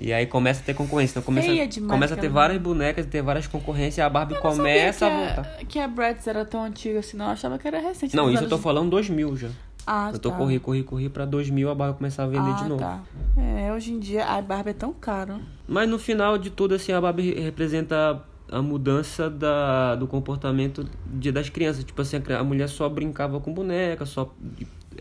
[0.00, 1.14] E aí começa a ter concorrência.
[1.14, 4.34] Então começa, Feia demais começa a ter várias bonecas, ter várias concorrências, e a Barbie
[4.34, 5.56] Eu começa a voltar.
[5.60, 7.26] a, que a Bratz era tão antiga assim, não.
[7.26, 8.14] Eu achava que era recente.
[8.14, 9.48] Não, isso eu tô anos- falando 2000 já.
[9.84, 10.36] Ah, Eu tô tá.
[10.36, 12.80] corri, corri, corri pra 2000 a Barbie começar a vender ah, de novo.
[12.80, 13.00] Tá.
[13.38, 15.40] É, hoje em dia a Barbie é tão caro.
[15.66, 21.32] Mas no final de tudo, assim, a Barbie representa a mudança da, do comportamento de,
[21.32, 21.82] das crianças.
[21.84, 24.32] Tipo assim, a mulher só brincava com boneca, só.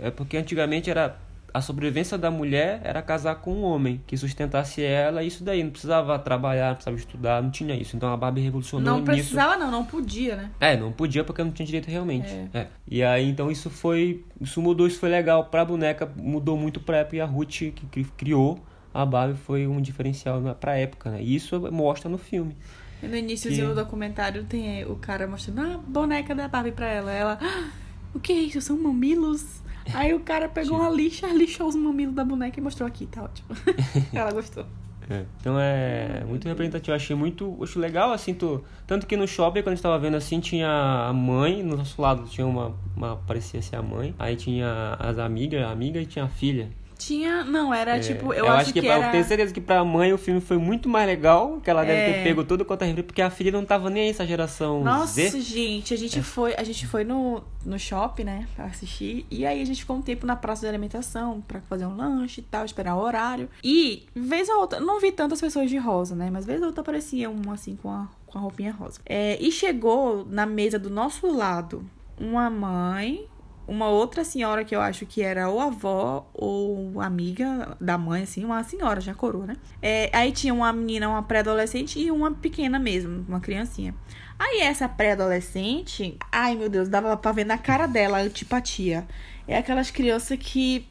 [0.01, 1.17] É porque antigamente era.
[1.53, 5.63] A sobrevivência da mulher era casar com um homem que sustentasse ela, e isso daí.
[5.63, 7.95] Não precisava trabalhar, não precisava estudar, não tinha isso.
[7.95, 9.05] Então a Barbie revolucionou Não nisso.
[9.05, 10.51] precisava, não, não podia, né?
[10.59, 12.27] É, não podia porque não tinha direito realmente.
[12.53, 12.67] É.
[12.87, 14.23] E aí, então, isso foi.
[14.39, 17.15] Isso mudou, isso foi legal pra boneca, mudou muito pra época.
[17.15, 18.59] E a Ruth, que cri- criou
[18.93, 21.21] a Barbie, foi um diferencial na- pra época, né?
[21.23, 22.55] E isso mostra no filme.
[23.01, 26.87] E no iníciozinho Que- do documentário tem o cara mostrando a boneca da Barbie pra
[26.87, 27.11] ela.
[27.11, 27.69] Ela, "Ah,
[28.13, 28.61] o que é isso?
[28.61, 29.63] São mamilos?
[29.93, 33.23] Aí o cara pegou uma lixa, lixou os mamilos da boneca e mostrou aqui, tá
[33.23, 33.49] ótimo.
[34.13, 34.65] ela gostou.
[35.09, 35.23] É.
[35.39, 36.91] Então é muito representativo.
[36.91, 37.57] Eu achei muito.
[37.63, 38.63] Acho legal, assim, tu.
[38.85, 42.01] Tanto que no shopping, quando a gente tava vendo assim, tinha a mãe, no nosso
[42.01, 42.75] lado tinha uma.
[42.95, 44.13] uma parecia ser a mãe.
[44.19, 46.69] Aí tinha as amigas, a amiga e tinha a filha.
[46.97, 49.05] Tinha, não, era É, tipo, eu, acho, que, pra- era...
[49.07, 51.99] eu tenho certeza que pra mãe o filme foi muito mais legal, que ela deve
[51.99, 52.13] É.
[52.13, 54.83] ter pego todo quanto a referência, porque a filha não tava nem aí essa geração
[54.83, 55.39] Nossa, Z.
[55.41, 55.99] gente, a É.
[55.99, 59.25] gente foi, a gente foi no, no shopping, né, pra assistir.
[59.29, 62.41] E aí a gente ficou um tempo na praça de alimentação pra fazer um lanche
[62.41, 63.49] e tal, esperar o horário.
[63.63, 66.81] E, vez ou outra, não vi tantas pessoas de rosa, né, mas vez ou outra
[66.81, 68.99] aparecia um assim com a, com a roupinha rosa.
[69.05, 71.85] É, e chegou na mesa do nosso lado
[72.19, 73.25] uma mãe,
[73.67, 78.45] uma outra senhora que eu acho que era ou avó ou amiga da mãe, assim,
[78.45, 79.55] uma senhora já coroa, né?
[79.81, 83.93] É, aí tinha uma menina, uma pré-adolescente e uma pequena mesmo, uma criancinha.
[84.39, 89.05] Aí essa pré-adolescente, ai meu Deus, dava pra ver na cara dela a antipatia.
[89.47, 90.87] É aquelas crianças que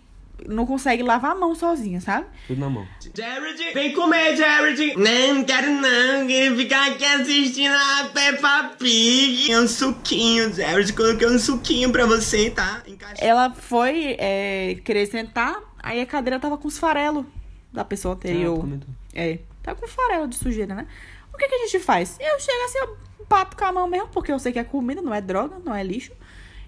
[0.49, 2.27] não conseguem lavar a mão sozinha, sabe?
[2.47, 2.87] Tudo na mão.
[3.17, 4.95] Jared, vem comer, Jared.
[4.97, 6.27] Não, quero não.
[6.27, 9.51] Quero ficar aqui assistindo a Peppa Pig.
[9.51, 10.93] É um suquinho, Jared.
[10.93, 12.83] Coloquei um suquinho pra você, tá?
[12.87, 13.25] Encaixa.
[13.25, 17.25] Ela foi é, querer sentar, aí a cadeira tava com os farelos
[17.73, 18.59] da pessoa Ah, anterior.
[18.61, 18.89] comentou.
[19.15, 20.87] É, tá com farelo de sujeira, né?
[21.33, 22.17] O que, que a gente faz?
[22.21, 22.97] Eu chego assim, eu
[23.29, 25.75] bato com a mão mesmo, porque eu sei que é comida, não é droga, não
[25.75, 26.13] é lixo.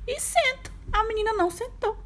[0.06, 0.72] E sento.
[0.92, 1.96] A menina não sentou.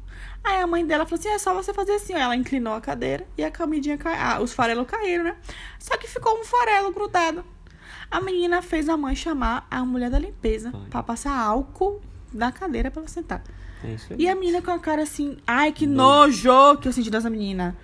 [0.43, 2.13] Aí a mãe dela falou assim: é só você fazer assim.
[2.13, 2.17] Ó.
[2.17, 4.17] Ela inclinou a cadeira e a camidinha caiu.
[4.19, 5.35] Ah, os farelos caíram, né?
[5.79, 7.43] Só que ficou um farelo grudado.
[8.11, 12.01] A menina fez a mãe chamar a mulher da limpeza pra passar álcool
[12.33, 13.41] na cadeira pra ela sentar.
[13.83, 13.95] É.
[14.17, 17.75] E a menina com a cara assim, ai que nojo que eu senti dessa menina.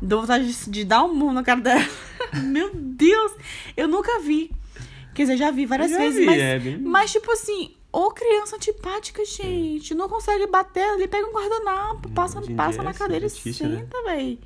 [0.00, 1.84] Dou vontade de, de dar um murro na cara dela.
[2.44, 3.32] Meu Deus,
[3.76, 4.52] eu nunca vi.
[5.14, 8.10] Quer dizer, já vi várias já vezes, vi, mas, é bem- mas tipo assim, ô
[8.10, 9.94] criança antipática, gente.
[9.94, 13.52] Não consegue bater ali, pega um guardanapo, passa, passa na é cadeira e né?
[13.52, 14.38] senta, véi.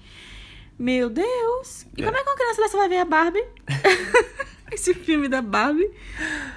[0.79, 1.87] Meu Deus.
[1.97, 2.05] E É.
[2.05, 3.45] como é que uma criança dessa vai ver a Barbie?
[4.73, 5.91] Esse filme da Barbie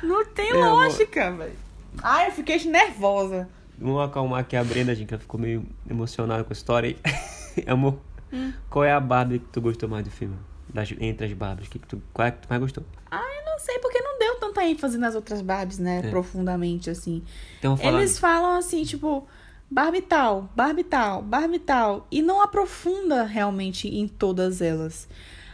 [0.01, 1.53] não tem É, lógica, velho.
[2.01, 3.49] Ai, eu fiquei nervosa.
[3.77, 6.95] Vamos acalmar aqui a Brenda, gente, que ela ficou meio emocionada com a história.
[7.67, 7.97] Amor,
[8.31, 8.53] Hum.
[8.69, 10.35] qual é a Barbie que tu gostou mais do filme?
[10.69, 12.83] Das, entre as Barbies, que que tu, qual é que tu mais gostou?
[13.11, 14.35] Eu não sei, porque não deu
[14.67, 16.01] ênfase nas outras Barbies, né?
[16.03, 16.09] É.
[16.09, 17.23] Profundamente, assim.
[17.59, 19.27] Então, falar Eles falam assim, tipo,
[19.69, 22.07] Barbie tal, Barbie tal, Barbie tal.
[22.11, 25.07] E não aprofunda realmente em todas elas.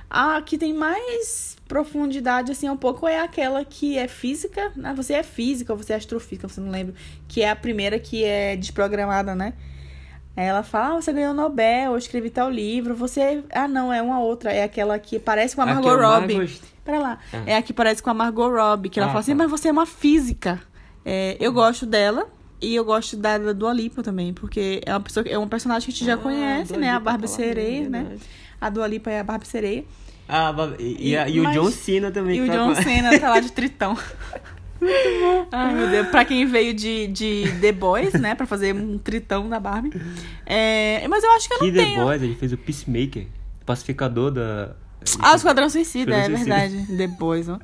[0.10, 4.72] A que tem mais profundidade, assim, um pouco é aquela que é física.
[4.76, 4.94] Né?
[4.96, 6.94] Você é física, você é astrofísica, você não lembra.
[7.28, 9.54] Que é a primeira que é desprogramada, né?
[10.36, 12.96] Aí ela fala, ah, você ganhou o Nobel, eu escrevi tal livro.
[12.96, 13.44] Você.
[13.52, 14.52] Ah, não, é uma outra.
[14.52, 16.34] É aquela que parece com a Margot mais Robbie.
[16.36, 16.70] gostei.
[16.86, 17.20] Pera lá.
[17.34, 17.44] Ah.
[17.46, 19.38] É a que parece com a Margot Robbie, que ela Ah, fala assim, tá.
[19.44, 20.60] mas você é uma física.
[21.06, 22.28] É, eu gosto dela
[22.62, 25.86] e eu gosto da, da Dua Lipa também, porque é uma, pessoa, é um personagem
[25.88, 26.90] que a gente já Ah, conhece, né?
[26.92, 28.18] A Barbie fala Sereia, bem, né?
[28.60, 29.84] A Dua Lipa é a Barbie Sereia.
[30.30, 32.38] Ah, e, e e o Mas- John Cena também.
[32.38, 33.98] E o tá John Cena tá lá de tritão.
[35.52, 36.08] Ai, meu Deus.
[36.08, 38.36] Pra quem veio de, de The Boys, né?
[38.36, 39.92] Pra fazer um tritão da Barbie.
[40.46, 42.04] É, mas eu acho que eu Que não The tenho...
[42.04, 43.28] Boys, ele fez o Peacemaker,
[43.66, 44.76] pacificador da...
[45.20, 46.56] Ah, o Esquadrão Suicida, é Esquadrão Suicida.
[46.70, 46.96] verdade.
[46.96, 47.58] Depois, ó.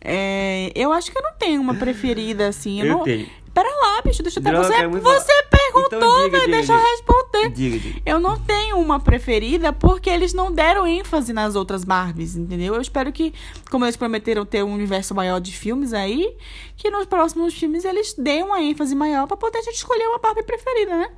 [0.00, 2.80] É, eu acho que eu não tenho uma preferida, assim.
[2.80, 3.04] Eu, Eu não...
[3.04, 3.26] tenho.
[3.54, 4.56] Pera lá, bicho, deixa eu ter.
[4.56, 6.44] Você, é você pergunta tô, diga, velho.
[6.46, 6.90] diga, Deixa eu diga.
[6.90, 7.48] responder.
[7.50, 8.02] Diga, diga.
[8.06, 12.74] Eu não tenho uma preferida porque eles não deram ênfase nas outras Barbies, entendeu?
[12.74, 13.34] Eu espero que,
[13.70, 16.34] como eles prometeram ter um universo maior de filmes aí,
[16.76, 20.18] que nos próximos filmes eles deem uma ênfase maior pra poder a gente escolher uma
[20.18, 21.10] Barbie preferida, né?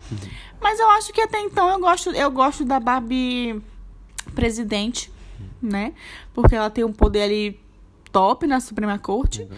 [0.61, 3.63] Mas eu acho que até então eu gosto, eu gosto da Barbie
[4.35, 5.13] presidente,
[5.63, 5.93] né?
[6.33, 7.61] Porque ela tem um poder ali
[8.11, 9.49] top na Suprema Corte.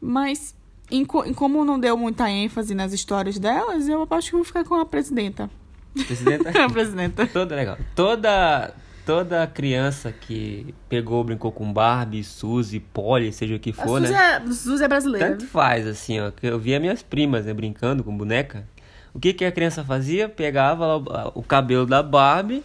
[0.00, 0.54] Mas,
[0.90, 4.64] em, em como não deu muita ênfase nas histórias delas, eu acho que vou ficar
[4.64, 5.50] com a presidenta.
[5.94, 6.50] Presidenta.
[6.64, 7.26] a presidenta.
[7.26, 7.78] Toda legal.
[7.94, 8.74] Toda
[9.08, 14.42] toda criança que pegou, brincou com Barbie, Suzy, Polly, seja o que for, Suzy, né?
[14.46, 15.30] é, Suzy é brasileira.
[15.30, 16.30] Tanto faz, assim, ó.
[16.30, 18.68] que Eu via minhas primas, né, brincando com boneca.
[19.14, 20.28] O que que a criança fazia?
[20.28, 20.98] Pegava
[21.34, 22.62] o- cabelo da Barbie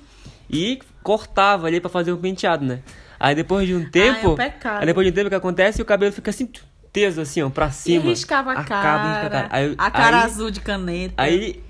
[0.49, 2.81] e cortava ali pra fazer um penteado, né?
[3.17, 4.31] Aí depois de um tempo...
[4.31, 4.81] um pecado.
[4.81, 5.81] Aí depois de um tempo o que acontece?
[5.81, 8.05] O cabelo fica assim, tchu, teso assim, ó, pra E cima.
[8.05, 9.47] riscava a cara, cara.
[9.49, 11.15] Aí- a cara aí- azul de caneta.
[11.17, 11.61] Aí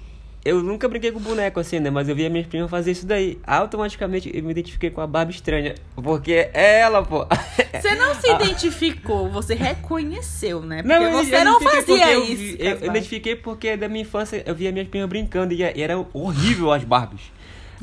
[0.45, 1.89] eu nunca brinquei com boneco assim, né?
[1.89, 3.39] Mas eu via minhas primas fazer isso daí.
[3.47, 5.75] Automaticamente eu me identifiquei com a Barbie estranha.
[5.95, 7.25] Porque é ela, pô.
[7.81, 10.81] Você não se identificou, você reconheceu, né?
[10.83, 11.01] Porque Ah.
[11.03, 12.55] eu você não fazia eu isso.
[12.59, 15.97] Eu, eu identifiquei porque da minha infância eu via minhas primas brincando e, e era
[16.13, 17.21] horrível as Barbies.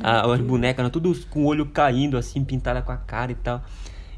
[0.03, 3.35] Ah, as bonecas, eram tudo com o olho caindo, assim, pintada com a cara e
[3.35, 3.62] tal.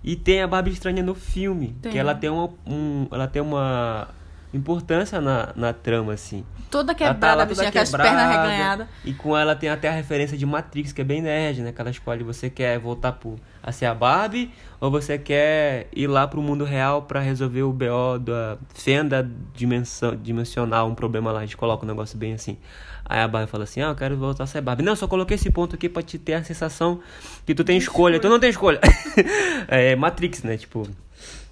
[0.05, 1.93] E tem a Barbie estranha no filme, Tem.
[1.93, 4.09] que ela tem uma, um, ela tem uma
[4.53, 6.45] importância na, na trama, assim.
[6.71, 8.87] Toda Ela tá quebrada, lá a bichinha toda com as quebrada, pernas reganhadas.
[9.05, 11.73] E com ela tem até a referência de Matrix, que é bem nerd, né?
[11.73, 16.07] Que ela escolhe, você quer voltar pro, a ser a Barbie ou você quer ir
[16.07, 21.41] lá pro mundo real pra resolver o BO da fenda dimensão, dimensional, um problema lá.
[21.41, 22.59] A gente coloca um negócio bem assim.
[23.13, 24.83] Aí a Barbie fala assim, ah, eu quero voltar a ser Barbie.
[24.83, 26.99] Não, só coloquei esse ponto aqui pra te ter a sensação
[27.45, 28.19] que tu tem escolha.
[28.19, 28.81] Tu não tem escolha.
[29.69, 30.57] é Matrix, né?
[30.57, 30.89] Tipo...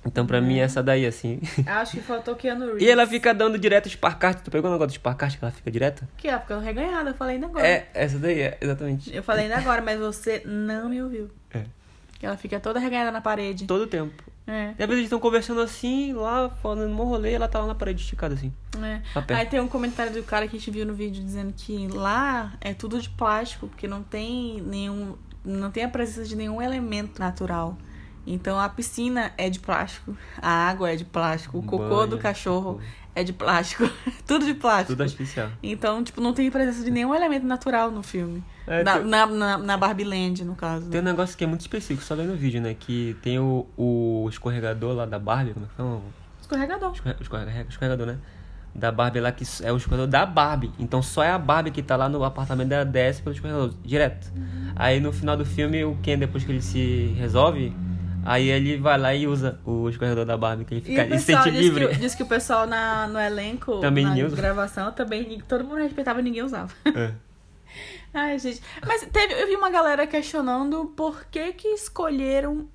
[0.03, 1.39] Então pra mim essa daí, assim...
[1.67, 2.83] Acho que faltou Keanu Reeves.
[2.83, 4.41] E ela fica dando direto Sparkart.
[4.43, 6.09] Tu pegou o negócio do Sparkart que ela fica direto?
[6.17, 7.67] Que ela ficou reganhada, eu falei ainda agora.
[7.67, 9.15] É, essa daí é, exatamente.
[9.15, 11.31] Eu falei ainda agora, mas você não me ouviu.
[12.23, 12.27] É.
[12.27, 13.67] Ela fica toda reganhada na parede.
[13.67, 14.23] Todo tempo.
[14.47, 14.75] É.
[14.79, 17.75] E às vezes eles estão conversando assim, lá, falando um rolê, ela tá lá na
[17.75, 18.53] parede esticada assim.
[18.83, 19.01] É.
[19.35, 22.55] Aí tem um comentário do cara que a gente viu no vídeo dizendo que lá
[22.61, 25.15] é tudo de plástico, porque não tem nenhum.
[25.45, 27.79] não tem a presença de nenhum elemento natural.
[28.27, 32.19] Então a piscina é de plástico, a água é de plástico, o cocô Banho, do
[32.19, 32.85] cachorro cocô.
[33.15, 33.89] É de plástico.
[34.27, 34.93] tudo de plástico.
[34.93, 35.49] Tudo artificial.
[35.63, 38.43] Então, tipo, não tem presença de nenhum elemento natural no filme.
[38.67, 40.89] É, na, tem- na, na, na Barbie Land, no caso.
[40.89, 42.75] Tem um negócio que é muito específico, só vendo no vídeo, né?
[42.79, 46.01] Que tem o, o escorregador lá da Barbie, como é que chama?
[46.41, 46.93] Escorregador.
[46.93, 48.19] Escorre- Escorregador, escorregador, né?
[48.73, 50.71] Da Barbie lá, que é o escorregador da Barbie.
[50.79, 54.33] Então só é a Barbie que tá lá no apartamento dela, desce pelo escorregador, direto.
[54.77, 57.75] Aí no final do filme, o Ken, depois que ele se resolve,
[58.25, 61.09] aí ele vai lá e usa o escorregador da Barbie, que ele E fica, se
[61.09, 61.89] pessoal sente diz livre.
[61.89, 66.21] Que, diz que o pessoal na, no elenco, Também na gravação, também todo mundo respeitava
[66.21, 66.73] e ninguém usava.
[66.87, 67.13] É.
[68.13, 68.61] Ai, gente.
[68.87, 72.69] Mas teve, eu vi uma galera questionando por que que escolheram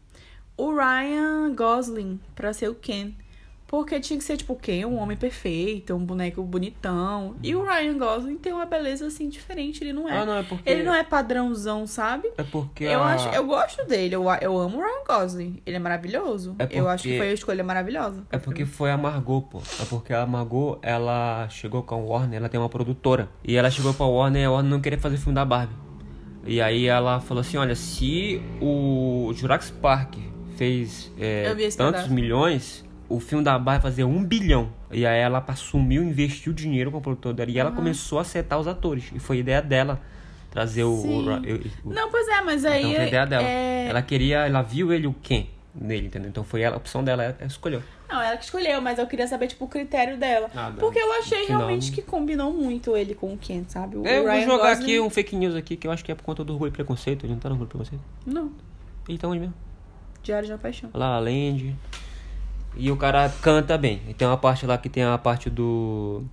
[0.57, 3.13] o Ryan Gosling pra ser o Ken.
[3.75, 7.35] Porque tinha que ser, tipo, o Ken, um homem perfeito, um boneco bonitão.
[7.43, 9.83] E o Ryan Gosling tem uma beleza, assim, diferente.
[9.83, 10.17] Ele não é.
[10.17, 10.69] Ah, não, é porque...
[10.69, 12.31] Ele não é padrãozão, sabe?
[12.37, 15.61] É porque Eu, a- acho, eu gosto dele, eu, eu amo o Ryan Gosling.
[15.65, 16.55] Ele é maravilhoso.
[16.57, 18.23] É Eu acho que porque- foi a escolha maravilhosa.
[18.31, 19.59] É porque foi a Margot, pô.
[19.81, 23.27] É porque a Margot, ela chegou com a Warner, ela tem uma produtora.
[23.43, 25.75] E ela chegou pra Warner e a Warner não queria fazer filme da Barbie.
[26.45, 30.15] E aí ela falou assim, olha, se o Jurassic Park
[30.55, 32.13] fez é, tantos pedaço.
[32.13, 34.69] milhões, o filme da Barbie vai fazer um bilhão.
[34.91, 38.59] E aí ela assumiu, investiu dinheiro com a produtora dela e ela começou a acertar
[38.59, 39.11] os atores.
[39.13, 39.99] E foi ideia dela
[40.51, 40.91] trazer o...
[40.93, 41.19] O,
[41.89, 42.81] o- Não, pois é, mas aí.
[42.83, 43.43] então foi ideia dela.
[43.47, 46.29] é- Ela queria, ela viu ele o Ken nele, entendeu?
[46.29, 47.83] Então foi ela, a opção dela, ela escolheu.
[48.07, 50.49] Não, ela que escolheu, mas eu queria saber, tipo, o critério dela.
[50.55, 50.71] Ah.
[50.79, 53.97] Porque eu achei final, realmente que combinou muito ele com o Ken, sabe?
[53.97, 56.11] O eu vou Ryan jogar Gosling- aqui um fake news aqui, que eu acho que
[56.11, 57.25] é por conta do orgulho e preconceito.
[57.25, 58.01] Ele não tá no orgulho e preconceito?
[58.25, 58.51] Não,
[59.09, 59.53] Ele tá onde mesmo?
[60.23, 60.89] Diário de uma Paixão.
[60.93, 61.75] Lá, Land.
[62.77, 64.01] E o cara canta bem.
[64.07, 66.23] E tem uma parte lá que tem a parte do...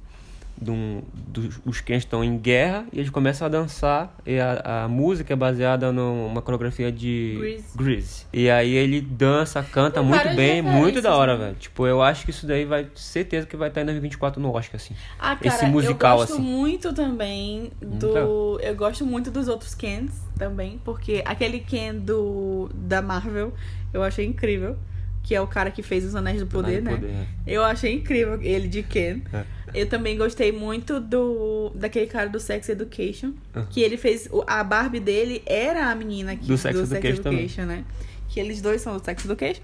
[0.60, 4.14] do dos, os Kens estão em guerra e eles começam a dançar.
[4.26, 7.64] E a, a música é baseada numa coreografia de Grease.
[7.74, 8.26] Grease.
[8.32, 11.44] E aí ele dança, canta muito bem, muito da hora, né?
[11.46, 11.56] velho.
[11.56, 12.86] Tipo, eu acho que isso daí vai...
[12.94, 14.94] Certeza que vai estar em 2024 no Oscar, assim.
[15.18, 16.42] Ah, cara, Esse musical, eu gosto assim.
[16.42, 18.10] muito também do.
[18.10, 18.58] Então.
[18.60, 23.52] Eu gosto muito dos outros Kens também, porque aquele Ken do da Marvel
[23.92, 24.76] eu achei incrível.
[25.22, 27.12] Que é o cara que fez os Anéis do Poder, Anéis do né?
[27.12, 29.20] Poder, Eu achei incrível ele de Ken.
[29.32, 29.44] É.
[29.74, 33.32] Eu também gostei muito do daquele cara do Sex Education.
[33.70, 34.28] Que ele fez.
[34.46, 37.48] A Barbie dele era a menina que, Do Sex Education também.
[37.66, 37.84] né?
[38.28, 39.62] Que eles dois são do Sex Education.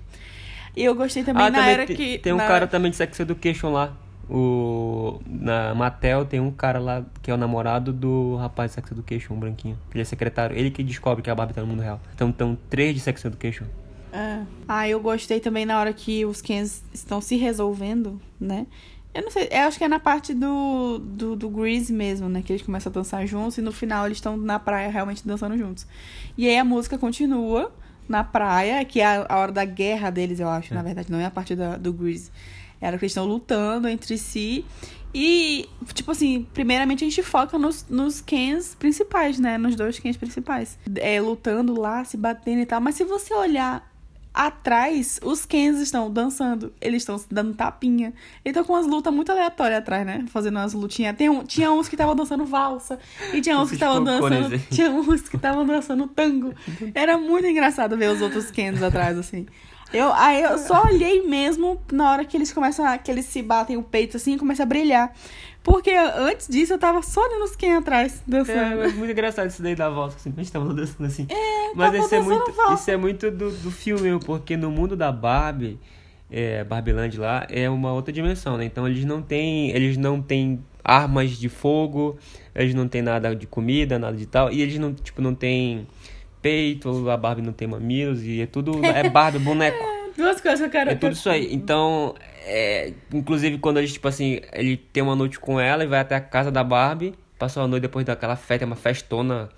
[0.76, 2.18] E eu gostei também Ah, na também era tem, que.
[2.18, 3.96] tem um na- cara também de Sex Education lá.
[4.30, 8.92] o na Mattel tem um cara lá que é o namorado do rapaz de Sex
[8.92, 9.76] Education, um branquinho.
[9.92, 12.00] Ele é secretário, ele que descobre que a Barbie tá no mundo real.
[12.14, 13.64] Então estão três de Sex Education.
[14.40, 14.46] É.
[14.66, 18.66] Ah, eu gostei também na hora que os Kens estão se resolvendo, né?
[19.14, 22.42] Eu não sei, eu acho que é na parte do, do, do Grease mesmo, né?
[22.42, 25.56] Que eles começam a dançar juntos e no final eles estão na praia realmente dançando
[25.56, 25.86] juntos.
[26.36, 27.72] E aí a música continua
[28.08, 31.18] na praia, que é a, a hora da guerra deles, eu acho, na verdade, não
[31.18, 32.30] é a parte da, do Grease.
[32.80, 34.64] Era que eles estão lutando entre si.
[35.12, 39.58] E, tipo assim, primeiramente a gente foca nos, nos Kens principais, né?
[39.58, 40.78] Nos dois Kens principais.
[40.96, 42.80] É, lutando lá, se batendo e tal.
[42.80, 43.90] Mas se você olhar
[44.32, 46.72] atrás, os Kens estão dançando.
[46.80, 48.12] Eles estão dando tapinha.
[48.44, 50.24] Eles estão com umas lutas muito aleatórias atrás, né?
[50.28, 51.16] Fazendo umas lutinhas.
[51.16, 52.98] Tem um, tinha uns que estavam dançando valsa.
[53.32, 54.54] E tinha uns que estavam dançando.
[54.54, 56.54] Esses Tinha uns que estavam dançando tango.
[56.94, 59.46] Era muito engraçado ver os outros Kens atrás, assim.
[59.92, 63.42] Eu, aí eu só olhei mesmo na hora que eles começam a, que eles se
[63.42, 65.12] batem o peito assim e começa a brilhar.
[65.62, 68.82] Porque antes disso eu tava só olhando os Ken atrás, dançando.
[68.82, 71.26] É, é muito engraçado isso daí da volta, assim, a gente tava dançando assim.
[71.28, 75.12] É, Mas isso é, muito, isso é muito do, do filme, porque no mundo da
[75.12, 75.78] Barbie,
[76.30, 78.64] é, Barbieland lá, é uma outra dimensão, né?
[78.64, 82.16] Então eles não têm, eles não têm armas de fogo,
[82.54, 85.86] eles não têm nada de comida, nada de tal, e eles não, tipo, não têm
[86.42, 89.78] peito, a Barbie não tem mamilos, e é tudo, é Barbie, boneco.
[90.16, 90.90] Duas coisas que eu quero.
[90.90, 91.54] É tudo isso aí.
[91.54, 96.00] Então, é, inclusive quando eles, tipo assim, ele tem uma noite com ela e vai
[96.00, 99.48] até a casa da Barbie, passa uma noite depois daquela festa, uma festona,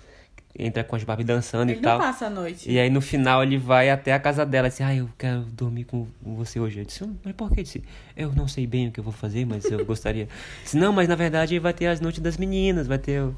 [0.57, 1.97] entra com as Barbie dançando Ele e tal.
[1.97, 2.69] passa a noite.
[2.69, 5.41] E aí no final ele vai até a casa dela e diz, ah, eu quero
[5.41, 6.79] dormir com você hoje.
[6.79, 7.61] Eu disse, mas por que?
[7.61, 7.83] Eu disse,
[8.15, 10.27] eu não sei bem o que eu vou fazer, mas eu gostaria.
[10.63, 13.21] disse, não, mas na verdade vai ter as noites das meninas, vai ter.
[13.21, 13.35] o-"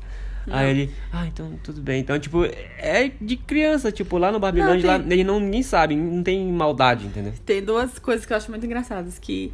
[0.51, 2.01] Aí ele, ah, então tudo bem.
[2.01, 2.43] Então, tipo,
[2.77, 6.21] é de criança, tipo, lá no Barbieland, Não, lá, tem- ele não, ninguém sabe, não
[6.23, 7.33] tem maldade, entendeu?
[7.45, 9.17] Tem duas coisas que eu acho muito engraçadas.
[9.19, 9.53] Que,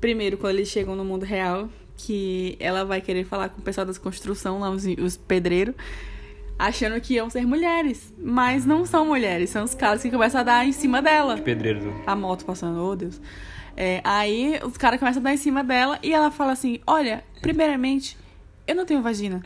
[0.00, 3.86] primeiro, quando eles chegam no mundo real, que ela vai querer falar com o pessoal
[3.86, 5.74] das construção, lá, os, os pedreiros,
[6.58, 8.12] achando que iam ser mulheres.
[8.18, 11.36] Mas não são mulheres, são os caras que começam a dar em cima dela.
[11.38, 11.80] Pedreiro.
[11.80, 13.20] do- A moto passando, oh Deus.
[13.76, 17.22] É, aí os caras começam a dar em cima dela e ela fala assim: Olha,
[17.40, 18.16] primeiramente,
[18.70, 19.42] eu não tenho vagina.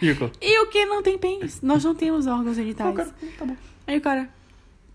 [0.00, 0.30] Rico.
[0.40, 1.60] E o que não tem pênis?
[1.62, 2.94] Nós não temos órgãos genitais.
[3.38, 3.56] tá bom.
[3.86, 4.28] Aí o cara,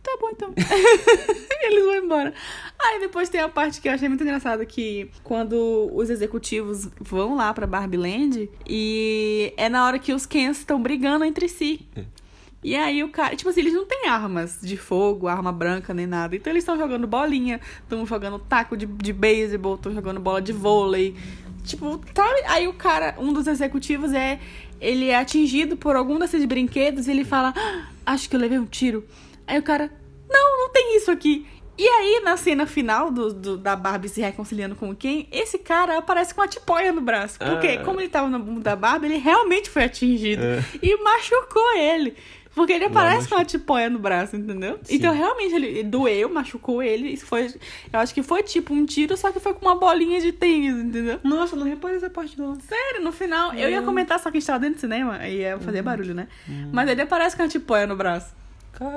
[0.04, 0.54] tá bom então.
[1.62, 2.34] Eles vão embora.
[2.78, 7.36] Aí depois tem a parte que eu achei muito engraçada, que quando os executivos vão
[7.36, 11.88] lá pra Barbie Land, e é na hora que os Kens estão brigando entre si.
[12.62, 16.06] E aí o cara, tipo assim, eles não têm armas de fogo, arma branca nem
[16.06, 16.36] nada.
[16.36, 20.52] Então eles estão jogando bolinha, estão jogando taco de, de beisebol, estão jogando bola de
[20.52, 21.16] vôlei.
[21.64, 22.42] Tipo, sabe?
[22.48, 24.40] Aí o cara, um dos executivos é.
[24.82, 28.58] Ele é atingido por algum desses brinquedos e ele fala: "Ah, Acho que eu levei
[28.58, 29.06] um tiro.
[29.46, 29.92] Aí o cara:
[30.30, 31.46] Não, não tem isso aqui.
[31.78, 35.58] E aí, na cena final do, do- da Barbie se reconciliando com o Ken, esse
[35.58, 37.40] cara aparece com uma tipóia no braço.
[37.40, 37.84] Porque, Ah.
[37.86, 40.42] como ele tava no mundo da Barbie, ele realmente foi atingido.
[40.84, 42.16] E machucou ele.
[42.56, 44.80] Porque ele aparece com uma tipóia no braço, entendeu?
[44.84, 44.96] Sim.
[44.96, 47.10] Então, realmente, ele doeu, machucou ele.
[47.10, 47.46] Isso foi.
[47.94, 50.76] Eu acho que foi tipo um tiro, só que foi com uma bolinha de tênis,
[50.76, 51.20] entendeu?
[51.24, 52.56] Nossa, não reparei essa parte não.
[52.60, 55.38] Sério, no final, eu ia comentar, só que a gente tava dentro do cinema e
[55.42, 55.62] ia Uhum.
[55.62, 56.28] fazer barulho, né?
[56.74, 58.34] Mas ele aparece com uma tipóia no braço.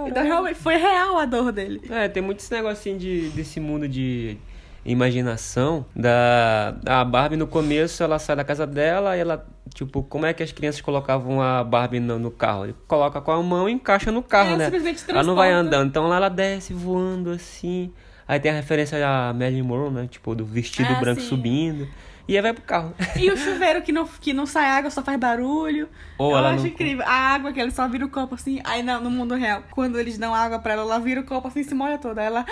[0.06, 1.80] Então, realmente, foi real a dor dele.
[1.90, 4.36] É, tem muito esse negocinho de, desse mundo de
[4.84, 10.26] imaginação da a Barbie no começo ela sai da casa dela e ela tipo como
[10.26, 13.68] é que as crianças colocavam a Barbie no, no carro ele coloca com a mão
[13.68, 14.70] e encaixa no carro É, né
[15.08, 17.92] ela não vai andando então lá ela desce voando assim
[18.26, 21.28] aí tem a referência a Marilyn Monroe né tipo do vestido Ah, branco sim.
[21.28, 21.88] subindo
[22.28, 25.02] e aí vai pro carro E o chuveiro que não, que não sai água, só
[25.02, 25.88] faz barulho.
[26.16, 27.04] Ou eu ela acho não- incrível.
[27.04, 28.60] A água que ele só vira o copo assim.
[28.62, 31.48] Aí não, no mundo real, quando eles dão água pra ela, ela vira o copo
[31.48, 32.20] assim e se molha toda.
[32.20, 32.46] Aí ela.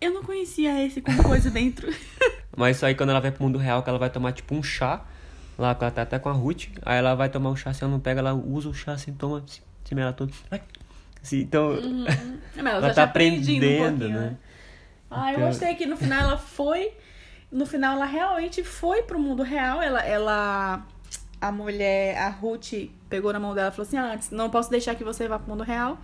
[0.00, 1.92] "Ah, Eu não conhecia esse com coisa dentro.
[2.56, 4.62] Mas isso aí quando ela vai pro mundo real, que ela vai tomar tipo um
[4.62, 5.04] chá,
[5.58, 7.82] lá que ela tá até com a Ruth, aí ela vai tomar um chá, se
[7.84, 10.32] ela não pega, ela usa o chá assim, toma, se, se melatonin.
[10.50, 10.60] Ai.
[11.22, 11.72] Assim, então,
[12.56, 14.36] Mas ela tá aprendendo um pouquinho, né?
[15.10, 16.92] Ah, eu Então- gostei que no final ela foi.
[17.52, 19.82] No final ela realmente foi pro mundo real.
[19.82, 20.00] Ela.
[20.04, 20.86] ela
[21.42, 22.72] a mulher, a Ruth,
[23.08, 25.50] pegou na mão dela e falou assim: Ah, não posso deixar que você vá pro
[25.50, 25.98] mundo real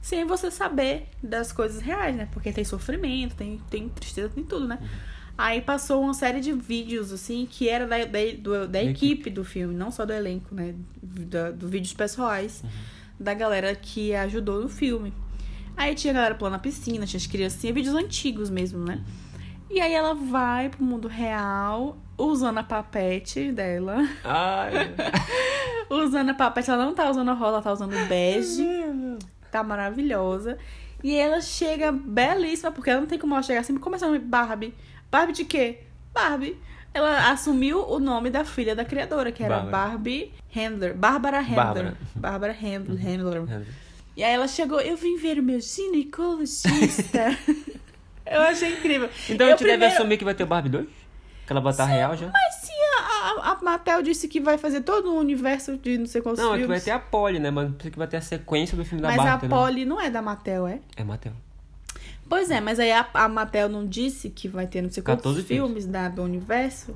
[0.00, 2.28] sem você saber das coisas reais, né?
[2.32, 4.78] Porque tem sofrimento, tem, tem tristeza, tem tudo, né?
[5.36, 9.44] Aí passou uma série de vídeos, assim, que era da, da, do- da equipe do
[9.44, 10.74] filme, não só do elenco, né?
[11.02, 12.62] Da, do vídeos pessoais
[13.20, 15.12] da galera que ajudou no filme.
[15.76, 19.00] Aí tinha a galera pulando na piscina, tinha as criancinhas, vídeos antigos mesmo, né?
[19.70, 23.96] E aí ela vai pro mundo real, usando a papete dela.
[24.24, 24.72] Ai,
[25.90, 28.66] usando a papete, ela não tá usando a rola, ela tá usando o bege.
[29.50, 30.58] Tá maravilhosa.
[31.02, 34.74] E ela chega belíssima, porque ela não tem como ela chegar assim, começando Barbie.
[35.10, 35.80] Barbie de quê?
[36.12, 36.56] Barbie.
[36.92, 39.88] ela assumiu o nome da filha da criadora, que era Bárbara.
[39.88, 40.94] Barbie Handler.
[40.96, 41.56] Bárbara Handler.
[41.56, 41.96] Bárbara.
[42.16, 42.98] Bárbara Handler.
[43.00, 43.40] Handler.
[43.42, 43.64] Uhum.
[44.16, 47.36] E aí ela chegou, eu vim ver o meu ginecologista.
[48.26, 49.08] eu achei incrível.
[49.28, 50.86] Então a Eu gente deve primeiro- assumir que vai ter o Barbie 2?
[51.46, 52.26] Que ela botar real já?
[52.32, 52.67] Mas
[53.30, 56.58] a, Mattel disse que vai fazer todo um universo de não sei quantos Não, é
[56.58, 56.66] filmes.
[56.66, 57.50] que vai ter a Polly, né?
[57.50, 59.32] Mas que vai ter a sequência do filme da Mas Barbie.
[59.32, 59.58] a entendeu?
[59.58, 60.80] Polly não é da Mattel, é?
[60.96, 61.32] É Mattel.
[62.28, 65.22] Pois é, mas aí a, a Mattel não disse que vai ter não sei quantos
[65.22, 65.66] 14 filmes.
[65.66, 66.94] filmes da, do universo.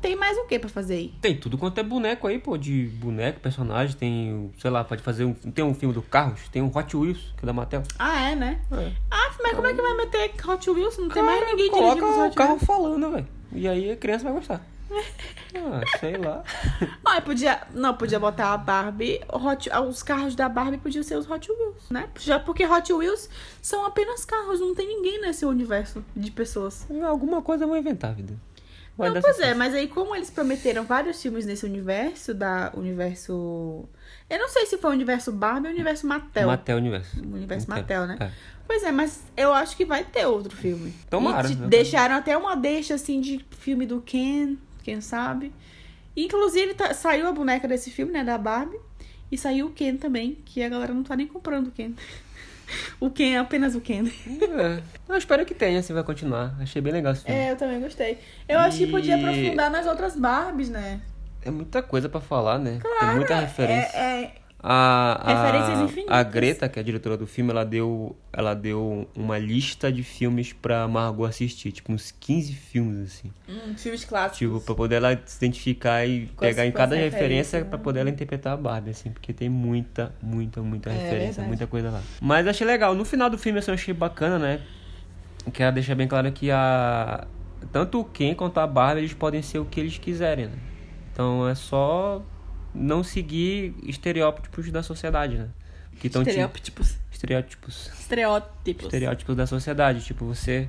[0.00, 1.14] Tem mais o que pra fazer aí?
[1.20, 5.26] Tem tudo quanto é boneco aí, pô, de boneco, personagem, tem, sei lá, pode fazer
[5.26, 5.34] um.
[5.34, 7.82] Tem um filme do Carros, tem um Hot Wheels, que é da Mattel.
[7.98, 8.62] Ah, é, né?
[8.72, 8.92] É.
[9.10, 10.96] Ah, mas como é que vai meter Hot Wheels?
[10.96, 13.28] Não tem mais ninguém Coloca dirigindo os o Hot carro falando, velho.
[13.52, 14.64] E aí a criança vai gostar.
[14.92, 16.42] Ah, sei lá.
[17.04, 17.62] Ah, podia.
[17.74, 19.20] Não, podia botar a Barbie.
[19.28, 22.08] Hot, os carros da Barbie podiam ser os Hot Wheels, né?
[22.18, 23.28] Já porque Hot Wheels
[23.62, 26.86] são apenas carros, não tem ninguém nesse universo de pessoas.
[27.04, 28.34] Alguma coisa eu vou inventar, vida.
[28.96, 33.88] Vai Não, pois é, mas aí como eles prometeram vários filmes nesse universo, da universo.
[34.28, 36.48] Eu não sei se foi o universo Barbie ou o universo Mattel.
[36.48, 37.18] Mattel Universo.
[37.18, 38.00] O universo Mattel.
[38.00, 38.32] Mattel, né?
[38.32, 38.60] É.
[38.66, 40.94] Pois é, mas eu acho que vai ter outro filme.
[41.08, 41.66] Tomara, E né?
[41.66, 45.52] deixaram até uma deixa assim de filme do Ken, quem sabe.
[46.16, 48.78] Inclusive tá- saiu a boneca desse filme, né, da Barbie,
[49.30, 51.92] e saiu o Ken também, que a galera não tá nem comprando o Ken.
[53.00, 54.04] O Ken é apenas o Ken.
[54.06, 54.80] É.
[55.08, 56.54] Eu espero que tenha, se vai continuar.
[56.60, 57.36] Achei bem legal esse filme.
[57.40, 58.16] É, eu também gostei.
[58.48, 61.00] Eu acho que podia E- aprofundar nas outras Barbies, né?
[61.42, 62.78] É muita coisa pra falar, né?
[62.80, 63.96] Tem Claro, muita referência.
[63.96, 65.18] É, é- A,
[66.08, 69.90] a, a Greta, que é a diretora do filme, ela deu, ela deu uma lista
[69.90, 73.32] de filmes pra Margot assistir, tipo uns 15 filmes, assim.
[73.48, 74.38] hum, filmes clássicos.
[74.38, 77.78] Tipo, pra poder ela se identificar e Com as- pegar em cada referência referências, pra
[77.78, 77.84] né?
[77.84, 81.48] poder ela interpretar a Barbie, assim, porque tem muita, muita, muita É referência, verdade.
[81.48, 82.02] muita coisa lá.
[82.20, 82.94] Mas achei legal.
[82.94, 84.60] No final do filme, assim, eu achei bacana, né?
[85.54, 87.26] Quero deixar bem claro que a.
[87.72, 90.52] Tanto o Ken quanto a Barbie, eles podem ser o que eles quiserem, né?
[91.12, 92.22] Então é só
[92.74, 95.48] não seguir estereótipos da sociedade, né?
[96.00, 96.96] Que tão te- Estereótipos.
[97.12, 98.84] Estereótipos Estereótipos.
[98.86, 100.02] estereótipos da sociedade.
[100.04, 100.68] Tipo, você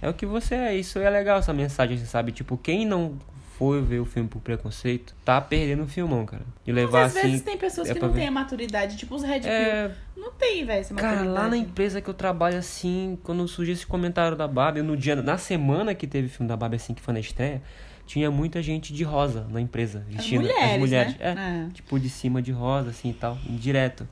[0.00, 0.76] é o que você é.
[0.76, 2.32] Isso é legal, essa mensagem, você sabe?
[2.32, 3.16] Tipo, quem não
[3.56, 6.42] foi ver o filme por preconceito, tá perdendo o filmão, cara.
[6.66, 7.28] E Mas levar às assim.
[7.28, 8.18] vezes tem pessoas é que não ver.
[8.20, 9.50] têm a maturidade, tipo os Red Pill.
[9.52, 11.38] É, Não tem, velho, essa cara, maturidade.
[11.44, 15.14] lá na empresa que eu trabalho, assim, quando surgiu esse comentário da Barbie, no dia,
[15.14, 17.62] na semana que teve o filme da Barbie, assim, que foi na estreia,
[18.06, 21.16] tinha muita gente de rosa na empresa, vestindo mulheres, as mulheres.
[21.18, 21.68] né?
[21.70, 24.06] É, tipo, de cima de rosa, assim e tal, direto.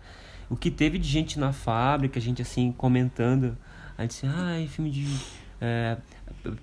[0.49, 3.57] O que teve de gente na fábrica, gente assim, comentando.
[3.97, 5.07] A gente assim, ai, filme de.
[5.61, 5.97] é,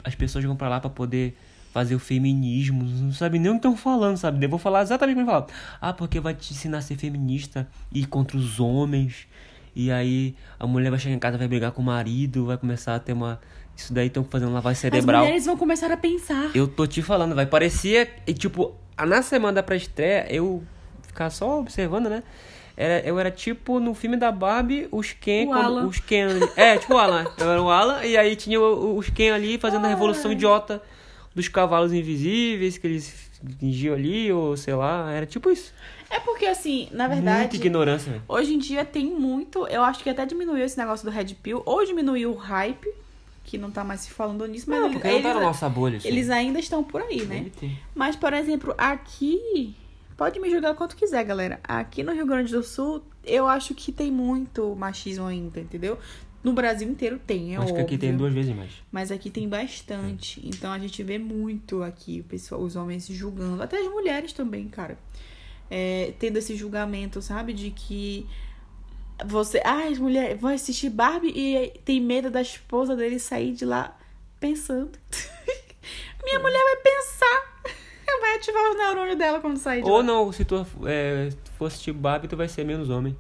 [0.04, 1.38] as pessoas vão pra lá pra poder
[1.72, 4.44] fazer o feminismo, não sabe nem o que estão falando, sabe?
[4.44, 5.48] Eu vou falar exatamente o que eu falo.
[5.80, 9.28] Ah, porque vai te ensinar a ser feminista e ir contra os homens.
[9.80, 12.96] E aí a mulher vai chegar em casa, vai brigar com o marido, vai começar
[12.96, 13.40] a ter uma.
[13.76, 15.22] Isso daí estão fazendo lavagem As cerebral.
[15.22, 16.50] mulheres vão começar a pensar.
[16.56, 17.46] Eu tô te falando, vai.
[17.46, 18.10] Parecia.
[18.26, 18.74] E, tipo,
[19.06, 20.64] na semana da pré-estreia, eu
[21.04, 22.24] ficar só observando, né?
[22.76, 25.44] Era, eu era tipo no filme da Barbie, os Ken.
[25.44, 25.86] O quando- Alan.
[25.88, 26.28] Os Ken.
[26.56, 27.26] É, tipo o Alan.
[27.38, 30.82] Eu era o Alan, e aí tinha os Ken ali fazendo a revolução idiota
[31.36, 35.12] dos cavalos invisíveis que eles fingiam ali, ou sei lá.
[35.12, 35.74] Era tipo isso.
[36.10, 38.24] É porque, assim, na Muita verdade, ignorância, velho.
[38.28, 39.68] hoje em dia tem muito.
[39.68, 42.88] Eu acho que até diminuiu esse negócio do Red Pill, ou diminuiu o hype,
[43.44, 45.48] que não tá mais se falando nisso, mas Não, eles, porque não tá na eles-
[45.48, 46.00] nossa bolha.
[46.04, 46.08] aí.
[46.12, 47.52] eles ainda estão por aí, né?
[47.96, 49.76] Mas, por exemplo, aqui.
[50.18, 51.60] Pode me julgar quanto quiser, galera.
[51.64, 56.00] Aqui no Rio Grande do Sul, eu acho que tem muito machismo ainda, entendeu?
[56.48, 58.00] No Brasil inteiro tem, é Acho que aqui óbvio.
[58.00, 58.72] tem duas vezes mais.
[58.90, 60.40] Mas aqui tem bastante.
[60.48, 63.62] Então a gente vê muito aqui o pessoal, os homens julgando.
[63.62, 64.98] Até as mulheres também, cara.
[65.70, 67.52] É, tendo esse julgamento, sabe?
[67.52, 68.26] De que
[69.26, 69.62] você.
[69.66, 74.00] Ah, as mulheres vão assistir Barbie e tem medo da esposa dele sair de lá
[74.40, 74.98] pensando.
[76.24, 77.58] Minha mulher vai pensar.
[78.22, 80.04] Vai ativar o neurônio dela quando sair de Ou lá.
[80.04, 83.18] não, se tu é, fosse tipo Barbie, tu vai ser menos homem.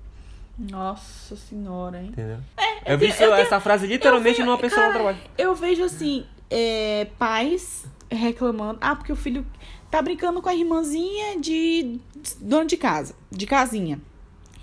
[0.58, 2.10] Nossa senhora, hein?
[2.10, 2.38] Entendeu?
[2.58, 5.18] É, eu vi tenho- essa frase literalmente numa pessoa no cara, trabalho.
[5.38, 8.80] Eu vejo assim, é, pais reclamando.
[8.82, 9.45] Ah, porque o filho
[9.91, 11.99] tá brincando com a irmãzinha de
[12.39, 14.01] dono de casa, de casinha.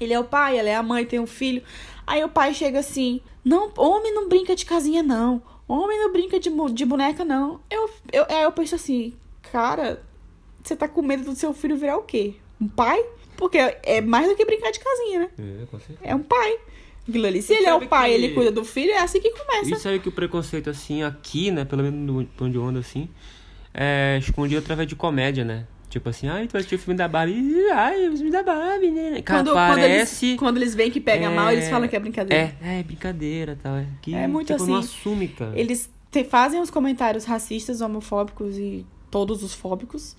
[0.01, 1.63] Ele é o pai, ela é a mãe, tem um filho.
[2.07, 5.41] Aí o pai chega assim: Não, homem não brinca de casinha, não.
[5.69, 7.61] Homem não brinca de, mu- de boneca, não.
[7.71, 9.15] Eu, eu, aí eu penso assim,
[9.51, 10.03] cara,
[10.63, 12.35] você tá com medo do seu filho virar o quê?
[12.61, 13.03] Um pai?
[13.37, 15.29] Porque é mais do que brincar de casinha, né?
[15.39, 15.99] É, com certeza.
[16.03, 16.57] É um pai.
[17.09, 17.43] Aquilo ali.
[17.43, 19.31] Se E ele é sabe o pai que- ele cuida do filho, é assim que
[19.31, 19.75] começa.
[19.75, 21.65] Isso aí que o preconceito, assim, aqui, né?
[21.65, 23.09] Pelo menos no Pão de Onda, assim,
[23.73, 25.67] é escondido através de comédia, né?
[25.91, 27.71] Tipo assim, ai, tu vai assistir o filme da Barbie.
[27.73, 29.23] Ai, o filme da Barbie, né?
[29.23, 32.53] Cara, Quando, quando, eles, quando eles veem que pega mal, eles falam que é brincadeira.
[32.63, 33.77] É, é brincadeira, tal.
[33.77, 35.53] É, que, É muito tipo, não assim, assume, cara.
[35.59, 40.17] Eles te- fazem os comentários racistas, homofóbicos e todos os fóbicos.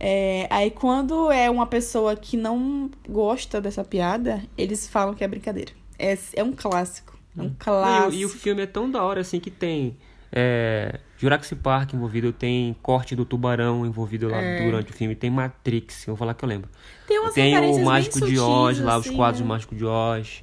[0.00, 5.28] É, aí quando é uma pessoa que não gosta dessa piada, eles falam que é
[5.28, 5.72] brincadeira.
[5.98, 7.18] É, é um clássico.
[7.36, 8.14] É um clássico.
[8.14, 9.96] E, e o filme é tão da hora assim que tem
[10.30, 14.64] é, Jurassic Park envolvido, tem corte do tubarão envolvido lá É.
[14.64, 16.68] durante o filme, tem Matrix, eu vou falar que eu lembro.
[17.06, 19.46] Tem umas tem o Mágico de Oz lá, os assim, quadros né?
[19.46, 20.42] do Mágico de Oz.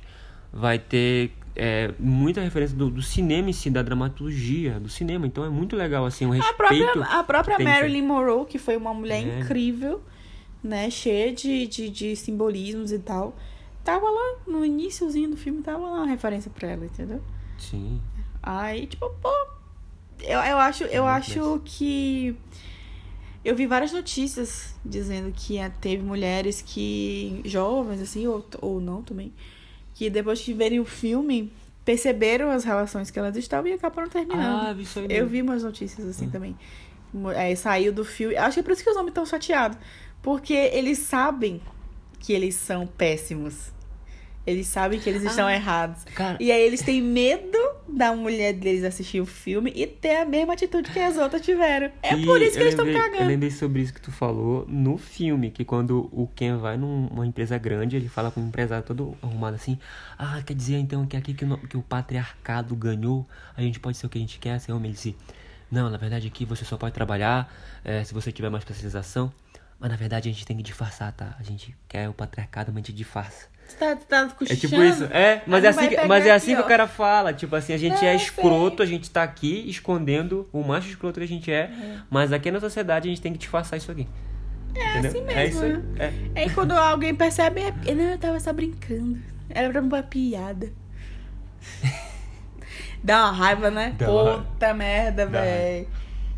[0.51, 5.25] Vai ter é, muita referência do, do cinema em si, da dramaturgia do cinema.
[5.25, 6.57] Então é muito legal, assim, um A respeito.
[6.57, 9.39] própria, a própria que tem Marilyn Monroe, que foi uma mulher É.
[9.39, 10.01] incrível,
[10.63, 10.89] né?
[10.89, 13.35] Cheia de, de, de simbolismos e tal.
[13.83, 17.21] Tava lá no iníciozinho do filme, tava lá uma referência pra ela, entendeu?
[17.57, 18.01] Sim.
[18.41, 19.29] Aí, tipo, pô.
[20.23, 22.35] Eu, eu acho, eu Muito acho que.
[23.43, 27.41] Eu vi várias notícias dizendo que teve mulheres que.
[27.45, 29.31] jovens, assim, ou, ou não também.
[29.95, 31.51] Que depois de verem o filme,
[31.83, 34.67] perceberam as relações que elas estavam e acabaram terminando.
[34.67, 35.07] Ah, vi isso aí.
[35.09, 36.55] Eu vi umas notícias assim também.
[37.13, 38.35] Mo- É, saiu do filme.
[38.35, 39.77] Acho que é por isso que os homens estão chateados.
[40.21, 41.61] Porque eles sabem
[42.19, 43.71] que eles são péssimos.
[44.45, 46.03] Eles sabem que eles estão errados.
[46.13, 47.57] Cara, E aí eles têm medo
[47.87, 51.91] da mulher deles assistir o filme e ter a mesma atitude que as outras tiveram.
[52.01, 53.27] É E por isso que eles estão lembrei- Eu cagando.
[53.29, 57.57] lembrei sobre isso que tu falou no filme, que quando o Ken vai numa empresa
[57.57, 59.77] grande, ele fala com um empresário todo arrumado assim,
[60.17, 63.97] ah, quer dizer então que aqui que o, que o patriarcado ganhou, a gente pode
[63.97, 64.85] ser o que a gente quer, ser homem.
[64.85, 65.15] Ele disse,
[65.71, 69.31] não, na verdade aqui você só pode trabalhar eh, se você tiver mais especialização,
[69.79, 71.35] mas na verdade a gente tem que disfarçar, tá?
[71.39, 73.47] A gente quer o patriarcado, mas a gente disfarça.
[73.67, 74.59] Você tá, tá É cochichando?
[74.59, 76.69] tipo isso, é, mas é não vai assim, que, mas é assim aqui, que o
[76.69, 80.47] cara fala, tipo assim, a gente É, é, eu escroto, a gente tá aqui escondendo
[80.53, 81.71] o macho escroto que a gente é,
[82.09, 84.07] mas aqui na sociedade a gente tem que disfarçar isso aqui.
[84.75, 85.77] É assim mesmo, É isso aí.
[85.77, 85.83] né?
[86.35, 86.41] É.
[86.41, 87.93] Aí quando alguém percebe, é...
[87.93, 89.19] não, eu tava só brincando.
[89.49, 90.71] Era pra uma piada.
[93.03, 93.95] Dá uma raiva, né?
[93.97, 94.39] Dá raiva.
[94.39, 95.87] Puta merda, velho.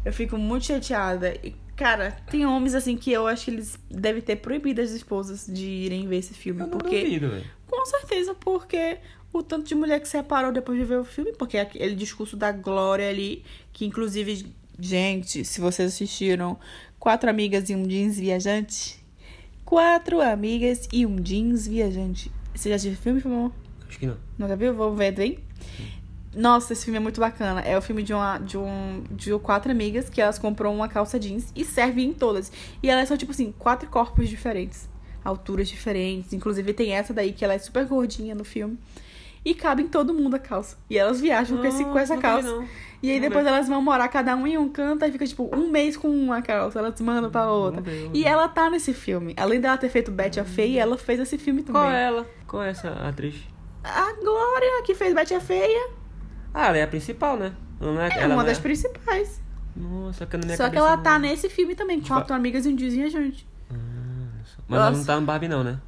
[0.05, 1.33] Eu fico muito chateada.
[1.43, 5.45] E, cara, tem homens assim que eu acho que eles devem ter proibido as esposas
[5.47, 6.61] de irem ver esse filme.
[6.61, 7.03] Eu não porque.
[7.03, 7.45] duvido, velho.
[7.67, 8.97] Com certeza, porque
[9.31, 12.35] o tanto de mulher que separou depois de ver o filme, porque é aquele discurso
[12.35, 16.57] da Glória ali, que inclusive, gente, se vocês assistiram
[16.99, 19.03] Quatro Amigas e um Jeans Viajante,
[19.63, 22.31] Quatro Amigas e um Jeans Viajante.
[22.55, 23.51] Você já assistiu o filme, amor?
[23.87, 24.17] Acho que não.
[24.37, 24.73] Nunca viu?
[24.73, 25.39] Vou ver, bem?
[26.37, 27.61] Nossa, esse filme é muito bacana.
[27.61, 31.19] É o filme de uma de um de quatro amigas que elas compram uma calça
[31.19, 32.51] jeans e servem em todas.
[32.81, 34.87] E elas são tipo assim, quatro corpos diferentes,
[35.25, 36.33] alturas diferentes.
[36.33, 38.77] Inclusive tem essa daí que ela é super gordinha no filme.
[39.43, 40.77] E cabe em todo mundo a calça.
[40.89, 42.47] E elas viajam com, esse, com essa calça.
[42.49, 42.67] não.
[43.01, 45.69] E aí depois elas vão morar cada um em um canto e fica tipo um
[45.71, 46.79] mês com uma calça.
[46.79, 47.83] Elas mandam pra outra.
[48.13, 49.33] E ela tá nesse filme.
[49.37, 51.81] Além dela ter feito Betty a Feia, ela fez esse filme também.
[51.81, 52.29] Qual é ela?
[52.47, 53.35] Qual é essa atriz?
[53.83, 55.96] A Glória, que fez Betty a Feia.
[56.53, 57.53] Ah, ela é a principal, né?
[57.79, 58.61] Não é, É ela uma não das é...
[58.61, 59.41] principais.
[59.75, 62.35] Nossa, que na minha Só que ela não- tá nesse filme também, com Tipo, quatro
[62.35, 63.47] amigas e um dizinho gente.
[64.67, 65.79] Mas ela não tá no Barbie não, né?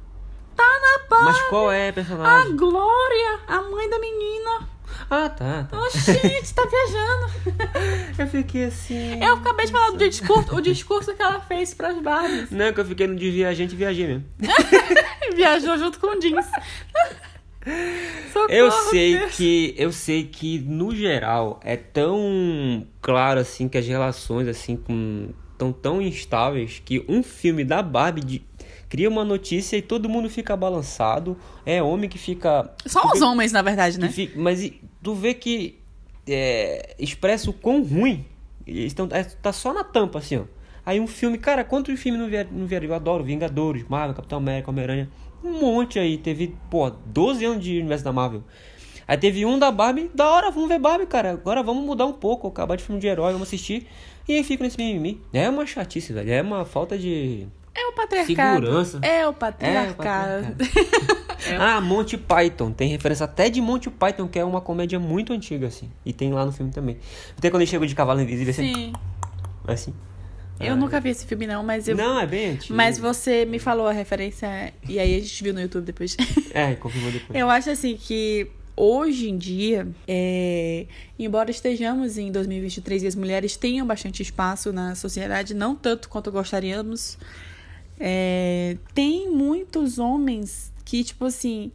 [0.56, 1.24] Tá na Barbie.
[1.26, 2.56] Mas qual é a A personagem?
[2.56, 4.68] Glória, a mãe da menina.
[5.10, 5.78] Ah, tá, tá.
[5.80, 7.32] Oxi, gente, tá viajando.
[8.18, 9.22] Eu fiquei assim...
[9.22, 12.50] Eu acabei de falar do discurso, o discurso que ela fez pras Barbies.
[12.50, 14.24] Não, que eu fiquei no de viajante e viajei mesmo.
[15.34, 16.46] Viajou junto com o jeans.
[18.32, 19.36] Socorro, Eu sei Deus.
[19.36, 25.30] que eu sei que no geral é tão claro assim que as relações assim com
[25.58, 28.42] tão tão instáveis que um filme da Barbie de-
[28.88, 31.36] cria uma notícia e todo mundo fica balançado.
[31.66, 34.08] É homem que fica Só os vê- homens, na verdade, né?
[34.08, 34.70] fica- mas
[35.02, 35.78] tu vê que
[36.28, 38.24] é, expressa o quão ruim.
[38.66, 40.42] Estão é, tá só na tampa assim, ó.
[40.86, 42.50] Aí um filme, cara, quantos filmes não vieram?
[42.52, 42.86] Não vieram?
[42.86, 45.08] Eu adoro Vingadores, Marvel, Capitão América, Homem-Aranha.
[45.42, 46.18] Um monte aí.
[46.18, 48.42] Teve, pô, 12 anos de universo da Marvel.
[49.06, 51.32] Aí teve um da Barbie, da hora, vamos ver Barbie, cara.
[51.32, 53.86] Agora vamos mudar um pouco, acabar de filme de herói, vamos assistir.
[54.28, 55.20] E aí fica nesse mimimi.
[55.32, 56.32] É uma chatice, velho.
[56.32, 57.48] É uma falta de.
[57.74, 58.66] É o patriarcado.
[58.66, 58.98] Segurança.
[59.02, 60.56] É o É, patriarcado.
[61.58, 62.70] Ah, Monty Python.
[62.70, 65.90] Tem referência até de Monty Python, que é uma comédia muito antiga, assim.
[66.04, 66.98] E tem lá no filme também.
[67.36, 68.74] Até quando ele chegou de cavalo invisível, assim.
[68.74, 68.92] Sim.
[69.66, 69.94] assim.
[70.60, 71.96] Eu nunca vi esse filme, não, mas eu.
[71.96, 72.74] Não, é bem antigo.
[72.74, 76.16] Mas você me falou a referência e aí a gente viu no YouTube depois.
[76.52, 77.38] É, confirmou depois.
[77.38, 80.86] Eu acho assim que hoje em dia, é,
[81.18, 86.32] embora estejamos em 2023 e as mulheres tenham bastante espaço na sociedade, não tanto quanto
[86.32, 87.16] gostaríamos,
[87.98, 91.70] é, tem muitos homens que, tipo assim,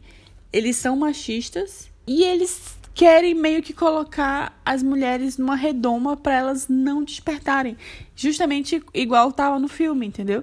[0.52, 6.66] eles são machistas e eles querem meio que colocar as mulheres numa redoma pra elas
[6.66, 7.76] não despertarem.
[8.16, 10.42] Justamente igual tava no filme, entendeu?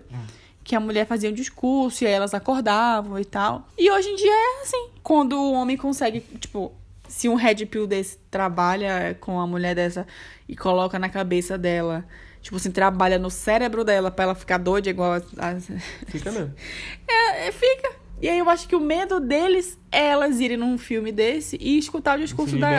[0.63, 3.67] Que a mulher fazia um discurso e aí elas acordavam e tal.
[3.75, 4.89] E hoje em dia é assim.
[5.01, 6.71] Quando o homem consegue, tipo,
[7.07, 10.05] se um red pill desse trabalha com a mulher dessa
[10.47, 12.05] e coloca na cabeça dela
[12.39, 15.17] tipo assim, trabalha no cérebro dela pra ela ficar doida igual a.
[15.17, 15.59] a-
[16.07, 16.53] Fica mesmo.
[17.09, 18.02] É, é, fica.
[18.23, 21.77] E aí eu acho que o medo deles é elas irem num filme desse e
[21.77, 22.69] escutar o discurso da.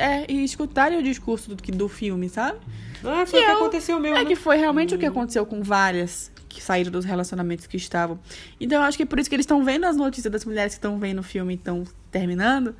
[0.00, 2.56] É, e escutarem o discurso do, do filme, sabe?
[3.04, 4.26] Ah, foi o que é o- aconteceu mesmo, É né?
[4.30, 8.18] que foi realmente o que aconteceu com várias que saíram dos relacionamentos que estavam.
[8.58, 10.72] Então eu acho que é por isso que eles estão vendo as notícias das mulheres
[10.72, 12.74] que estão vendo o filme e estão terminando,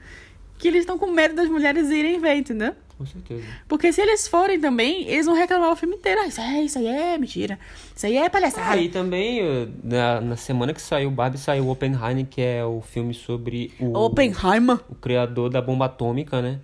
[0.57, 2.75] que eles estão com medo das mulheres irem ver, entendeu?
[2.97, 3.43] Com certeza.
[3.67, 6.21] Porque se eles forem também, eles vão reclamar o filme inteiro.
[6.21, 7.59] Ah, isso, é, isso aí é mentira.
[7.95, 8.71] Isso aí é palhaçada.
[8.71, 12.81] Ah, e também, eh, na, na semana que saiu Barbie, saiu Oppenheimer, que é o
[12.81, 14.79] filme sobre o, Oppenheimer.
[14.89, 16.61] o criador da bomba atômica, né?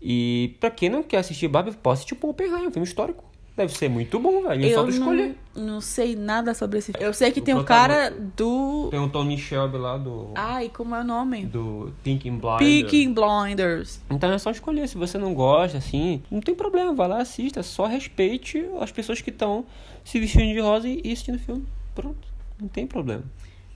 [0.00, 3.24] E pra quem não quer assistir Barbie, pode assistir o Oppenheimer, um filme histórico.
[3.56, 4.66] Deve ser muito bom, velho.
[4.66, 5.34] É só Eu tu escolher.
[5.54, 7.06] não, não sei nada sobre esse filme.
[7.06, 8.88] Eu sei que O tem o cara do.
[8.90, 11.46] Tem o Tony Shelby lá do, Ai, como é o nome?
[11.46, 12.58] do Thinking Blind.
[12.58, 14.00] Peaky Blinders.
[14.10, 14.86] Então é só escolher.
[14.88, 17.62] Se você não gosta, assim, não tem problema, vai lá, assista.
[17.62, 19.64] Só respeite as pessoas que estão
[20.04, 21.64] se vestindo de rosa e assistindo o filme.
[21.94, 22.28] Pronto.
[22.60, 23.24] Não tem problema.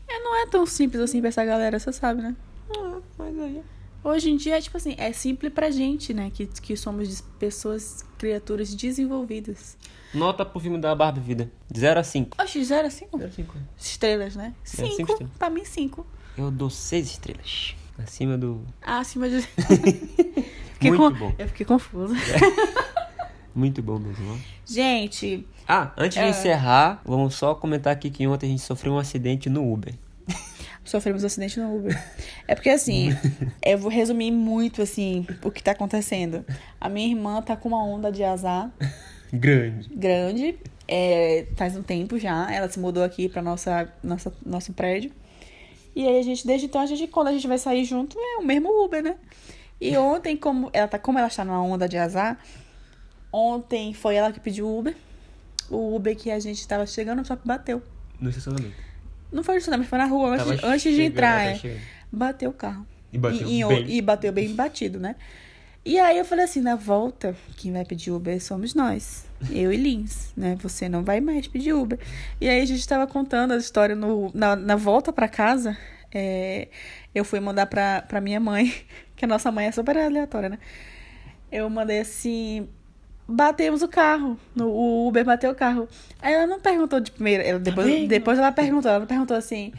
[0.06, 2.36] É, não é tão simples assim pra essa galera, você sabe, né?
[2.76, 3.62] Ah, mas aí.
[4.02, 6.30] Hoje em dia, tipo assim, é simples pra gente, né?
[6.32, 9.76] Que, que somos pessoas, criaturas desenvolvidas.
[10.14, 11.50] Nota pro filme da Barbie Vida.
[11.70, 12.36] De 0 a 5.
[12.42, 13.16] Oxe, zero a cinco?
[13.18, 13.54] 0 a 5.
[13.78, 14.54] Estrelas, né?
[14.64, 15.12] cinco Cinco.
[15.12, 15.36] estrelas.
[15.38, 16.06] pra mim, cinco.
[16.36, 17.76] Eu dou 6 estrelas.
[17.98, 18.64] Acima do.
[18.82, 19.42] Ah, acima de.
[20.72, 21.34] Fiquei Muito com- bom.
[21.38, 22.14] Eu fiquei confusa.
[23.54, 24.32] Muito bom mesmo.
[24.32, 24.36] ó.
[24.64, 26.30] Gente, Ah, antes de É.
[26.30, 29.94] encerrar, vamos só comentar aqui que ontem a gente sofreu um acidente no Uber.
[30.84, 32.02] Sofremos um acidente no Uber.
[32.46, 33.10] É porque assim,
[33.64, 36.44] eu vou resumir muito assim o que tá acontecendo.
[36.80, 38.70] A minha irmã tá com uma onda de azar
[39.32, 39.88] Grande.
[39.94, 40.58] grande.
[40.88, 42.52] É, faz um tempo já.
[42.52, 45.12] Ela se mudou aqui pra nossa, nossa, nosso prédio.
[45.94, 48.38] E aí a gente, desde então, a gente, quando a gente vai sair junto, é
[48.38, 49.16] o mesmo Uber, né?
[49.80, 52.38] E ontem, como ela tá, como ela está numa onda de azar,
[53.32, 54.96] ontem foi ela que pediu o Uber.
[55.70, 57.82] O Uber que a gente tava chegando, só que bateu.
[58.20, 58.89] No estacionamento.
[59.32, 61.46] Não foi no estacionamento, foi na rua, antes, antes de entrar.
[61.46, 61.76] é.
[62.12, 62.86] Bateu o carro.
[63.12, 63.90] E bateu e, bem.
[63.90, 65.16] e bateu bem batido, né?
[65.84, 69.26] E aí eu falei assim, na volta, quem vai pedir Uber somos nós.
[69.50, 70.56] Eu e Lins, né?
[70.62, 71.98] Você não vai mais pedir Uber.
[72.40, 75.76] E aí a gente tava contando a história no, na, na volta pra casa.
[76.12, 76.68] é,
[77.14, 78.74] eu fui mandar pra, pra minha mãe,
[79.16, 80.58] que a nossa mãe é super aleatória, né?
[81.50, 82.68] Eu mandei assim.
[83.30, 84.36] Batemos o carro.
[84.58, 85.88] O Uber bateu o carro.
[86.20, 87.42] Aí ela não perguntou de primeira.
[87.42, 88.06] Ela, depois, bem?
[88.06, 88.90] depois ela perguntou.
[88.90, 89.72] Ela não perguntou assim.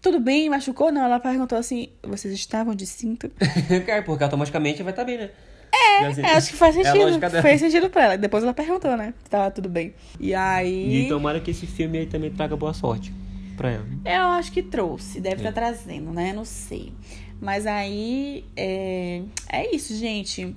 [0.00, 0.48] Tudo bem?
[0.48, 0.90] Machucou?
[0.90, 1.04] Não.
[1.04, 1.88] Ela perguntou assim.
[2.02, 3.30] Vocês estavam de cinto?
[3.86, 5.30] É, porque automaticamente vai estar bem, né?
[5.74, 7.18] É, É, acho que faz É sentido.
[7.18, 7.42] dela.
[7.42, 8.16] fez sentido pra ela.
[8.18, 9.12] Depois ela perguntou, né?
[9.24, 9.94] Se tava tudo bem.
[10.18, 11.04] E aí.
[11.04, 13.12] E tomara que esse filme aí também traga boa sorte
[13.56, 13.86] pra ela.
[14.04, 15.20] Eu acho que trouxe.
[15.20, 15.48] Deve É.
[15.48, 16.32] estar trazendo, né?
[16.32, 16.92] Não sei.
[17.40, 18.44] Mas aí.
[18.56, 19.22] É...
[19.50, 20.56] é isso, gente.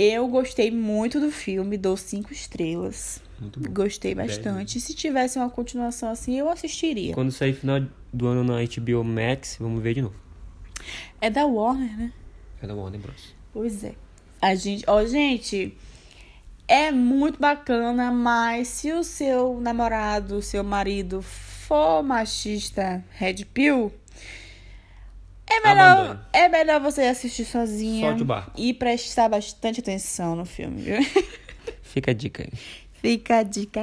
[0.00, 3.20] Eu gostei muito do filme, dou cinco estrelas.
[3.40, 3.68] Muito bom.
[3.72, 4.78] Gostei bastante.
[4.78, 7.12] Se tivesse uma continuação assim, eu assistiria.
[7.14, 7.80] Quando sair final
[8.12, 10.14] do ano na HBO Max, vamos ver de novo.
[11.20, 12.12] É da Warner, né?
[12.62, 13.34] É da Warner Bros.
[13.52, 13.96] Pois é.
[14.40, 15.76] A gente, ó, gente,
[16.68, 23.92] é muito bacana, mas se o seu namorado, o seu marido for machista red pill,
[25.50, 28.52] é melhor, é melhor você assistir sozinha Solte o barco.
[28.56, 30.98] e prestar bastante atenção no filme, viu?
[31.82, 32.52] Fica a dica aí.
[33.00, 33.80] Fica a dica.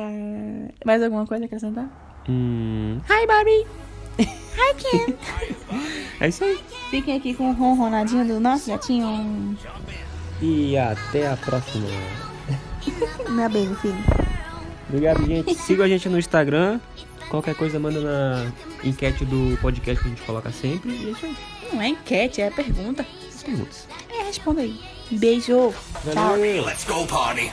[0.86, 2.24] Mais alguma coisa a acrescentar?
[2.30, 3.66] Hum, Hi, Barbie!
[4.20, 5.14] Hi, Ken!
[6.22, 6.60] é isso aí.
[6.90, 9.58] Fiquem aqui com o ronronadinho do nosso gatinho.
[10.42, 11.88] E até a próxima.
[13.30, 13.96] Meu beijo, filho.
[14.90, 15.56] Obrigado, gente.
[15.56, 16.80] Siga a gente no Instagram.
[17.30, 18.52] Qualquer coisa manda na
[18.84, 20.92] enquete do podcast que a gente coloca sempre.
[20.92, 21.36] E é isso aí.
[21.76, 23.06] Não é enquete, é pergunta.
[23.28, 23.86] As perguntas.
[24.10, 24.80] É, responda aí.
[25.12, 25.74] Beijo.
[26.14, 26.38] Tchau.
[26.38, 27.52] Let's go party.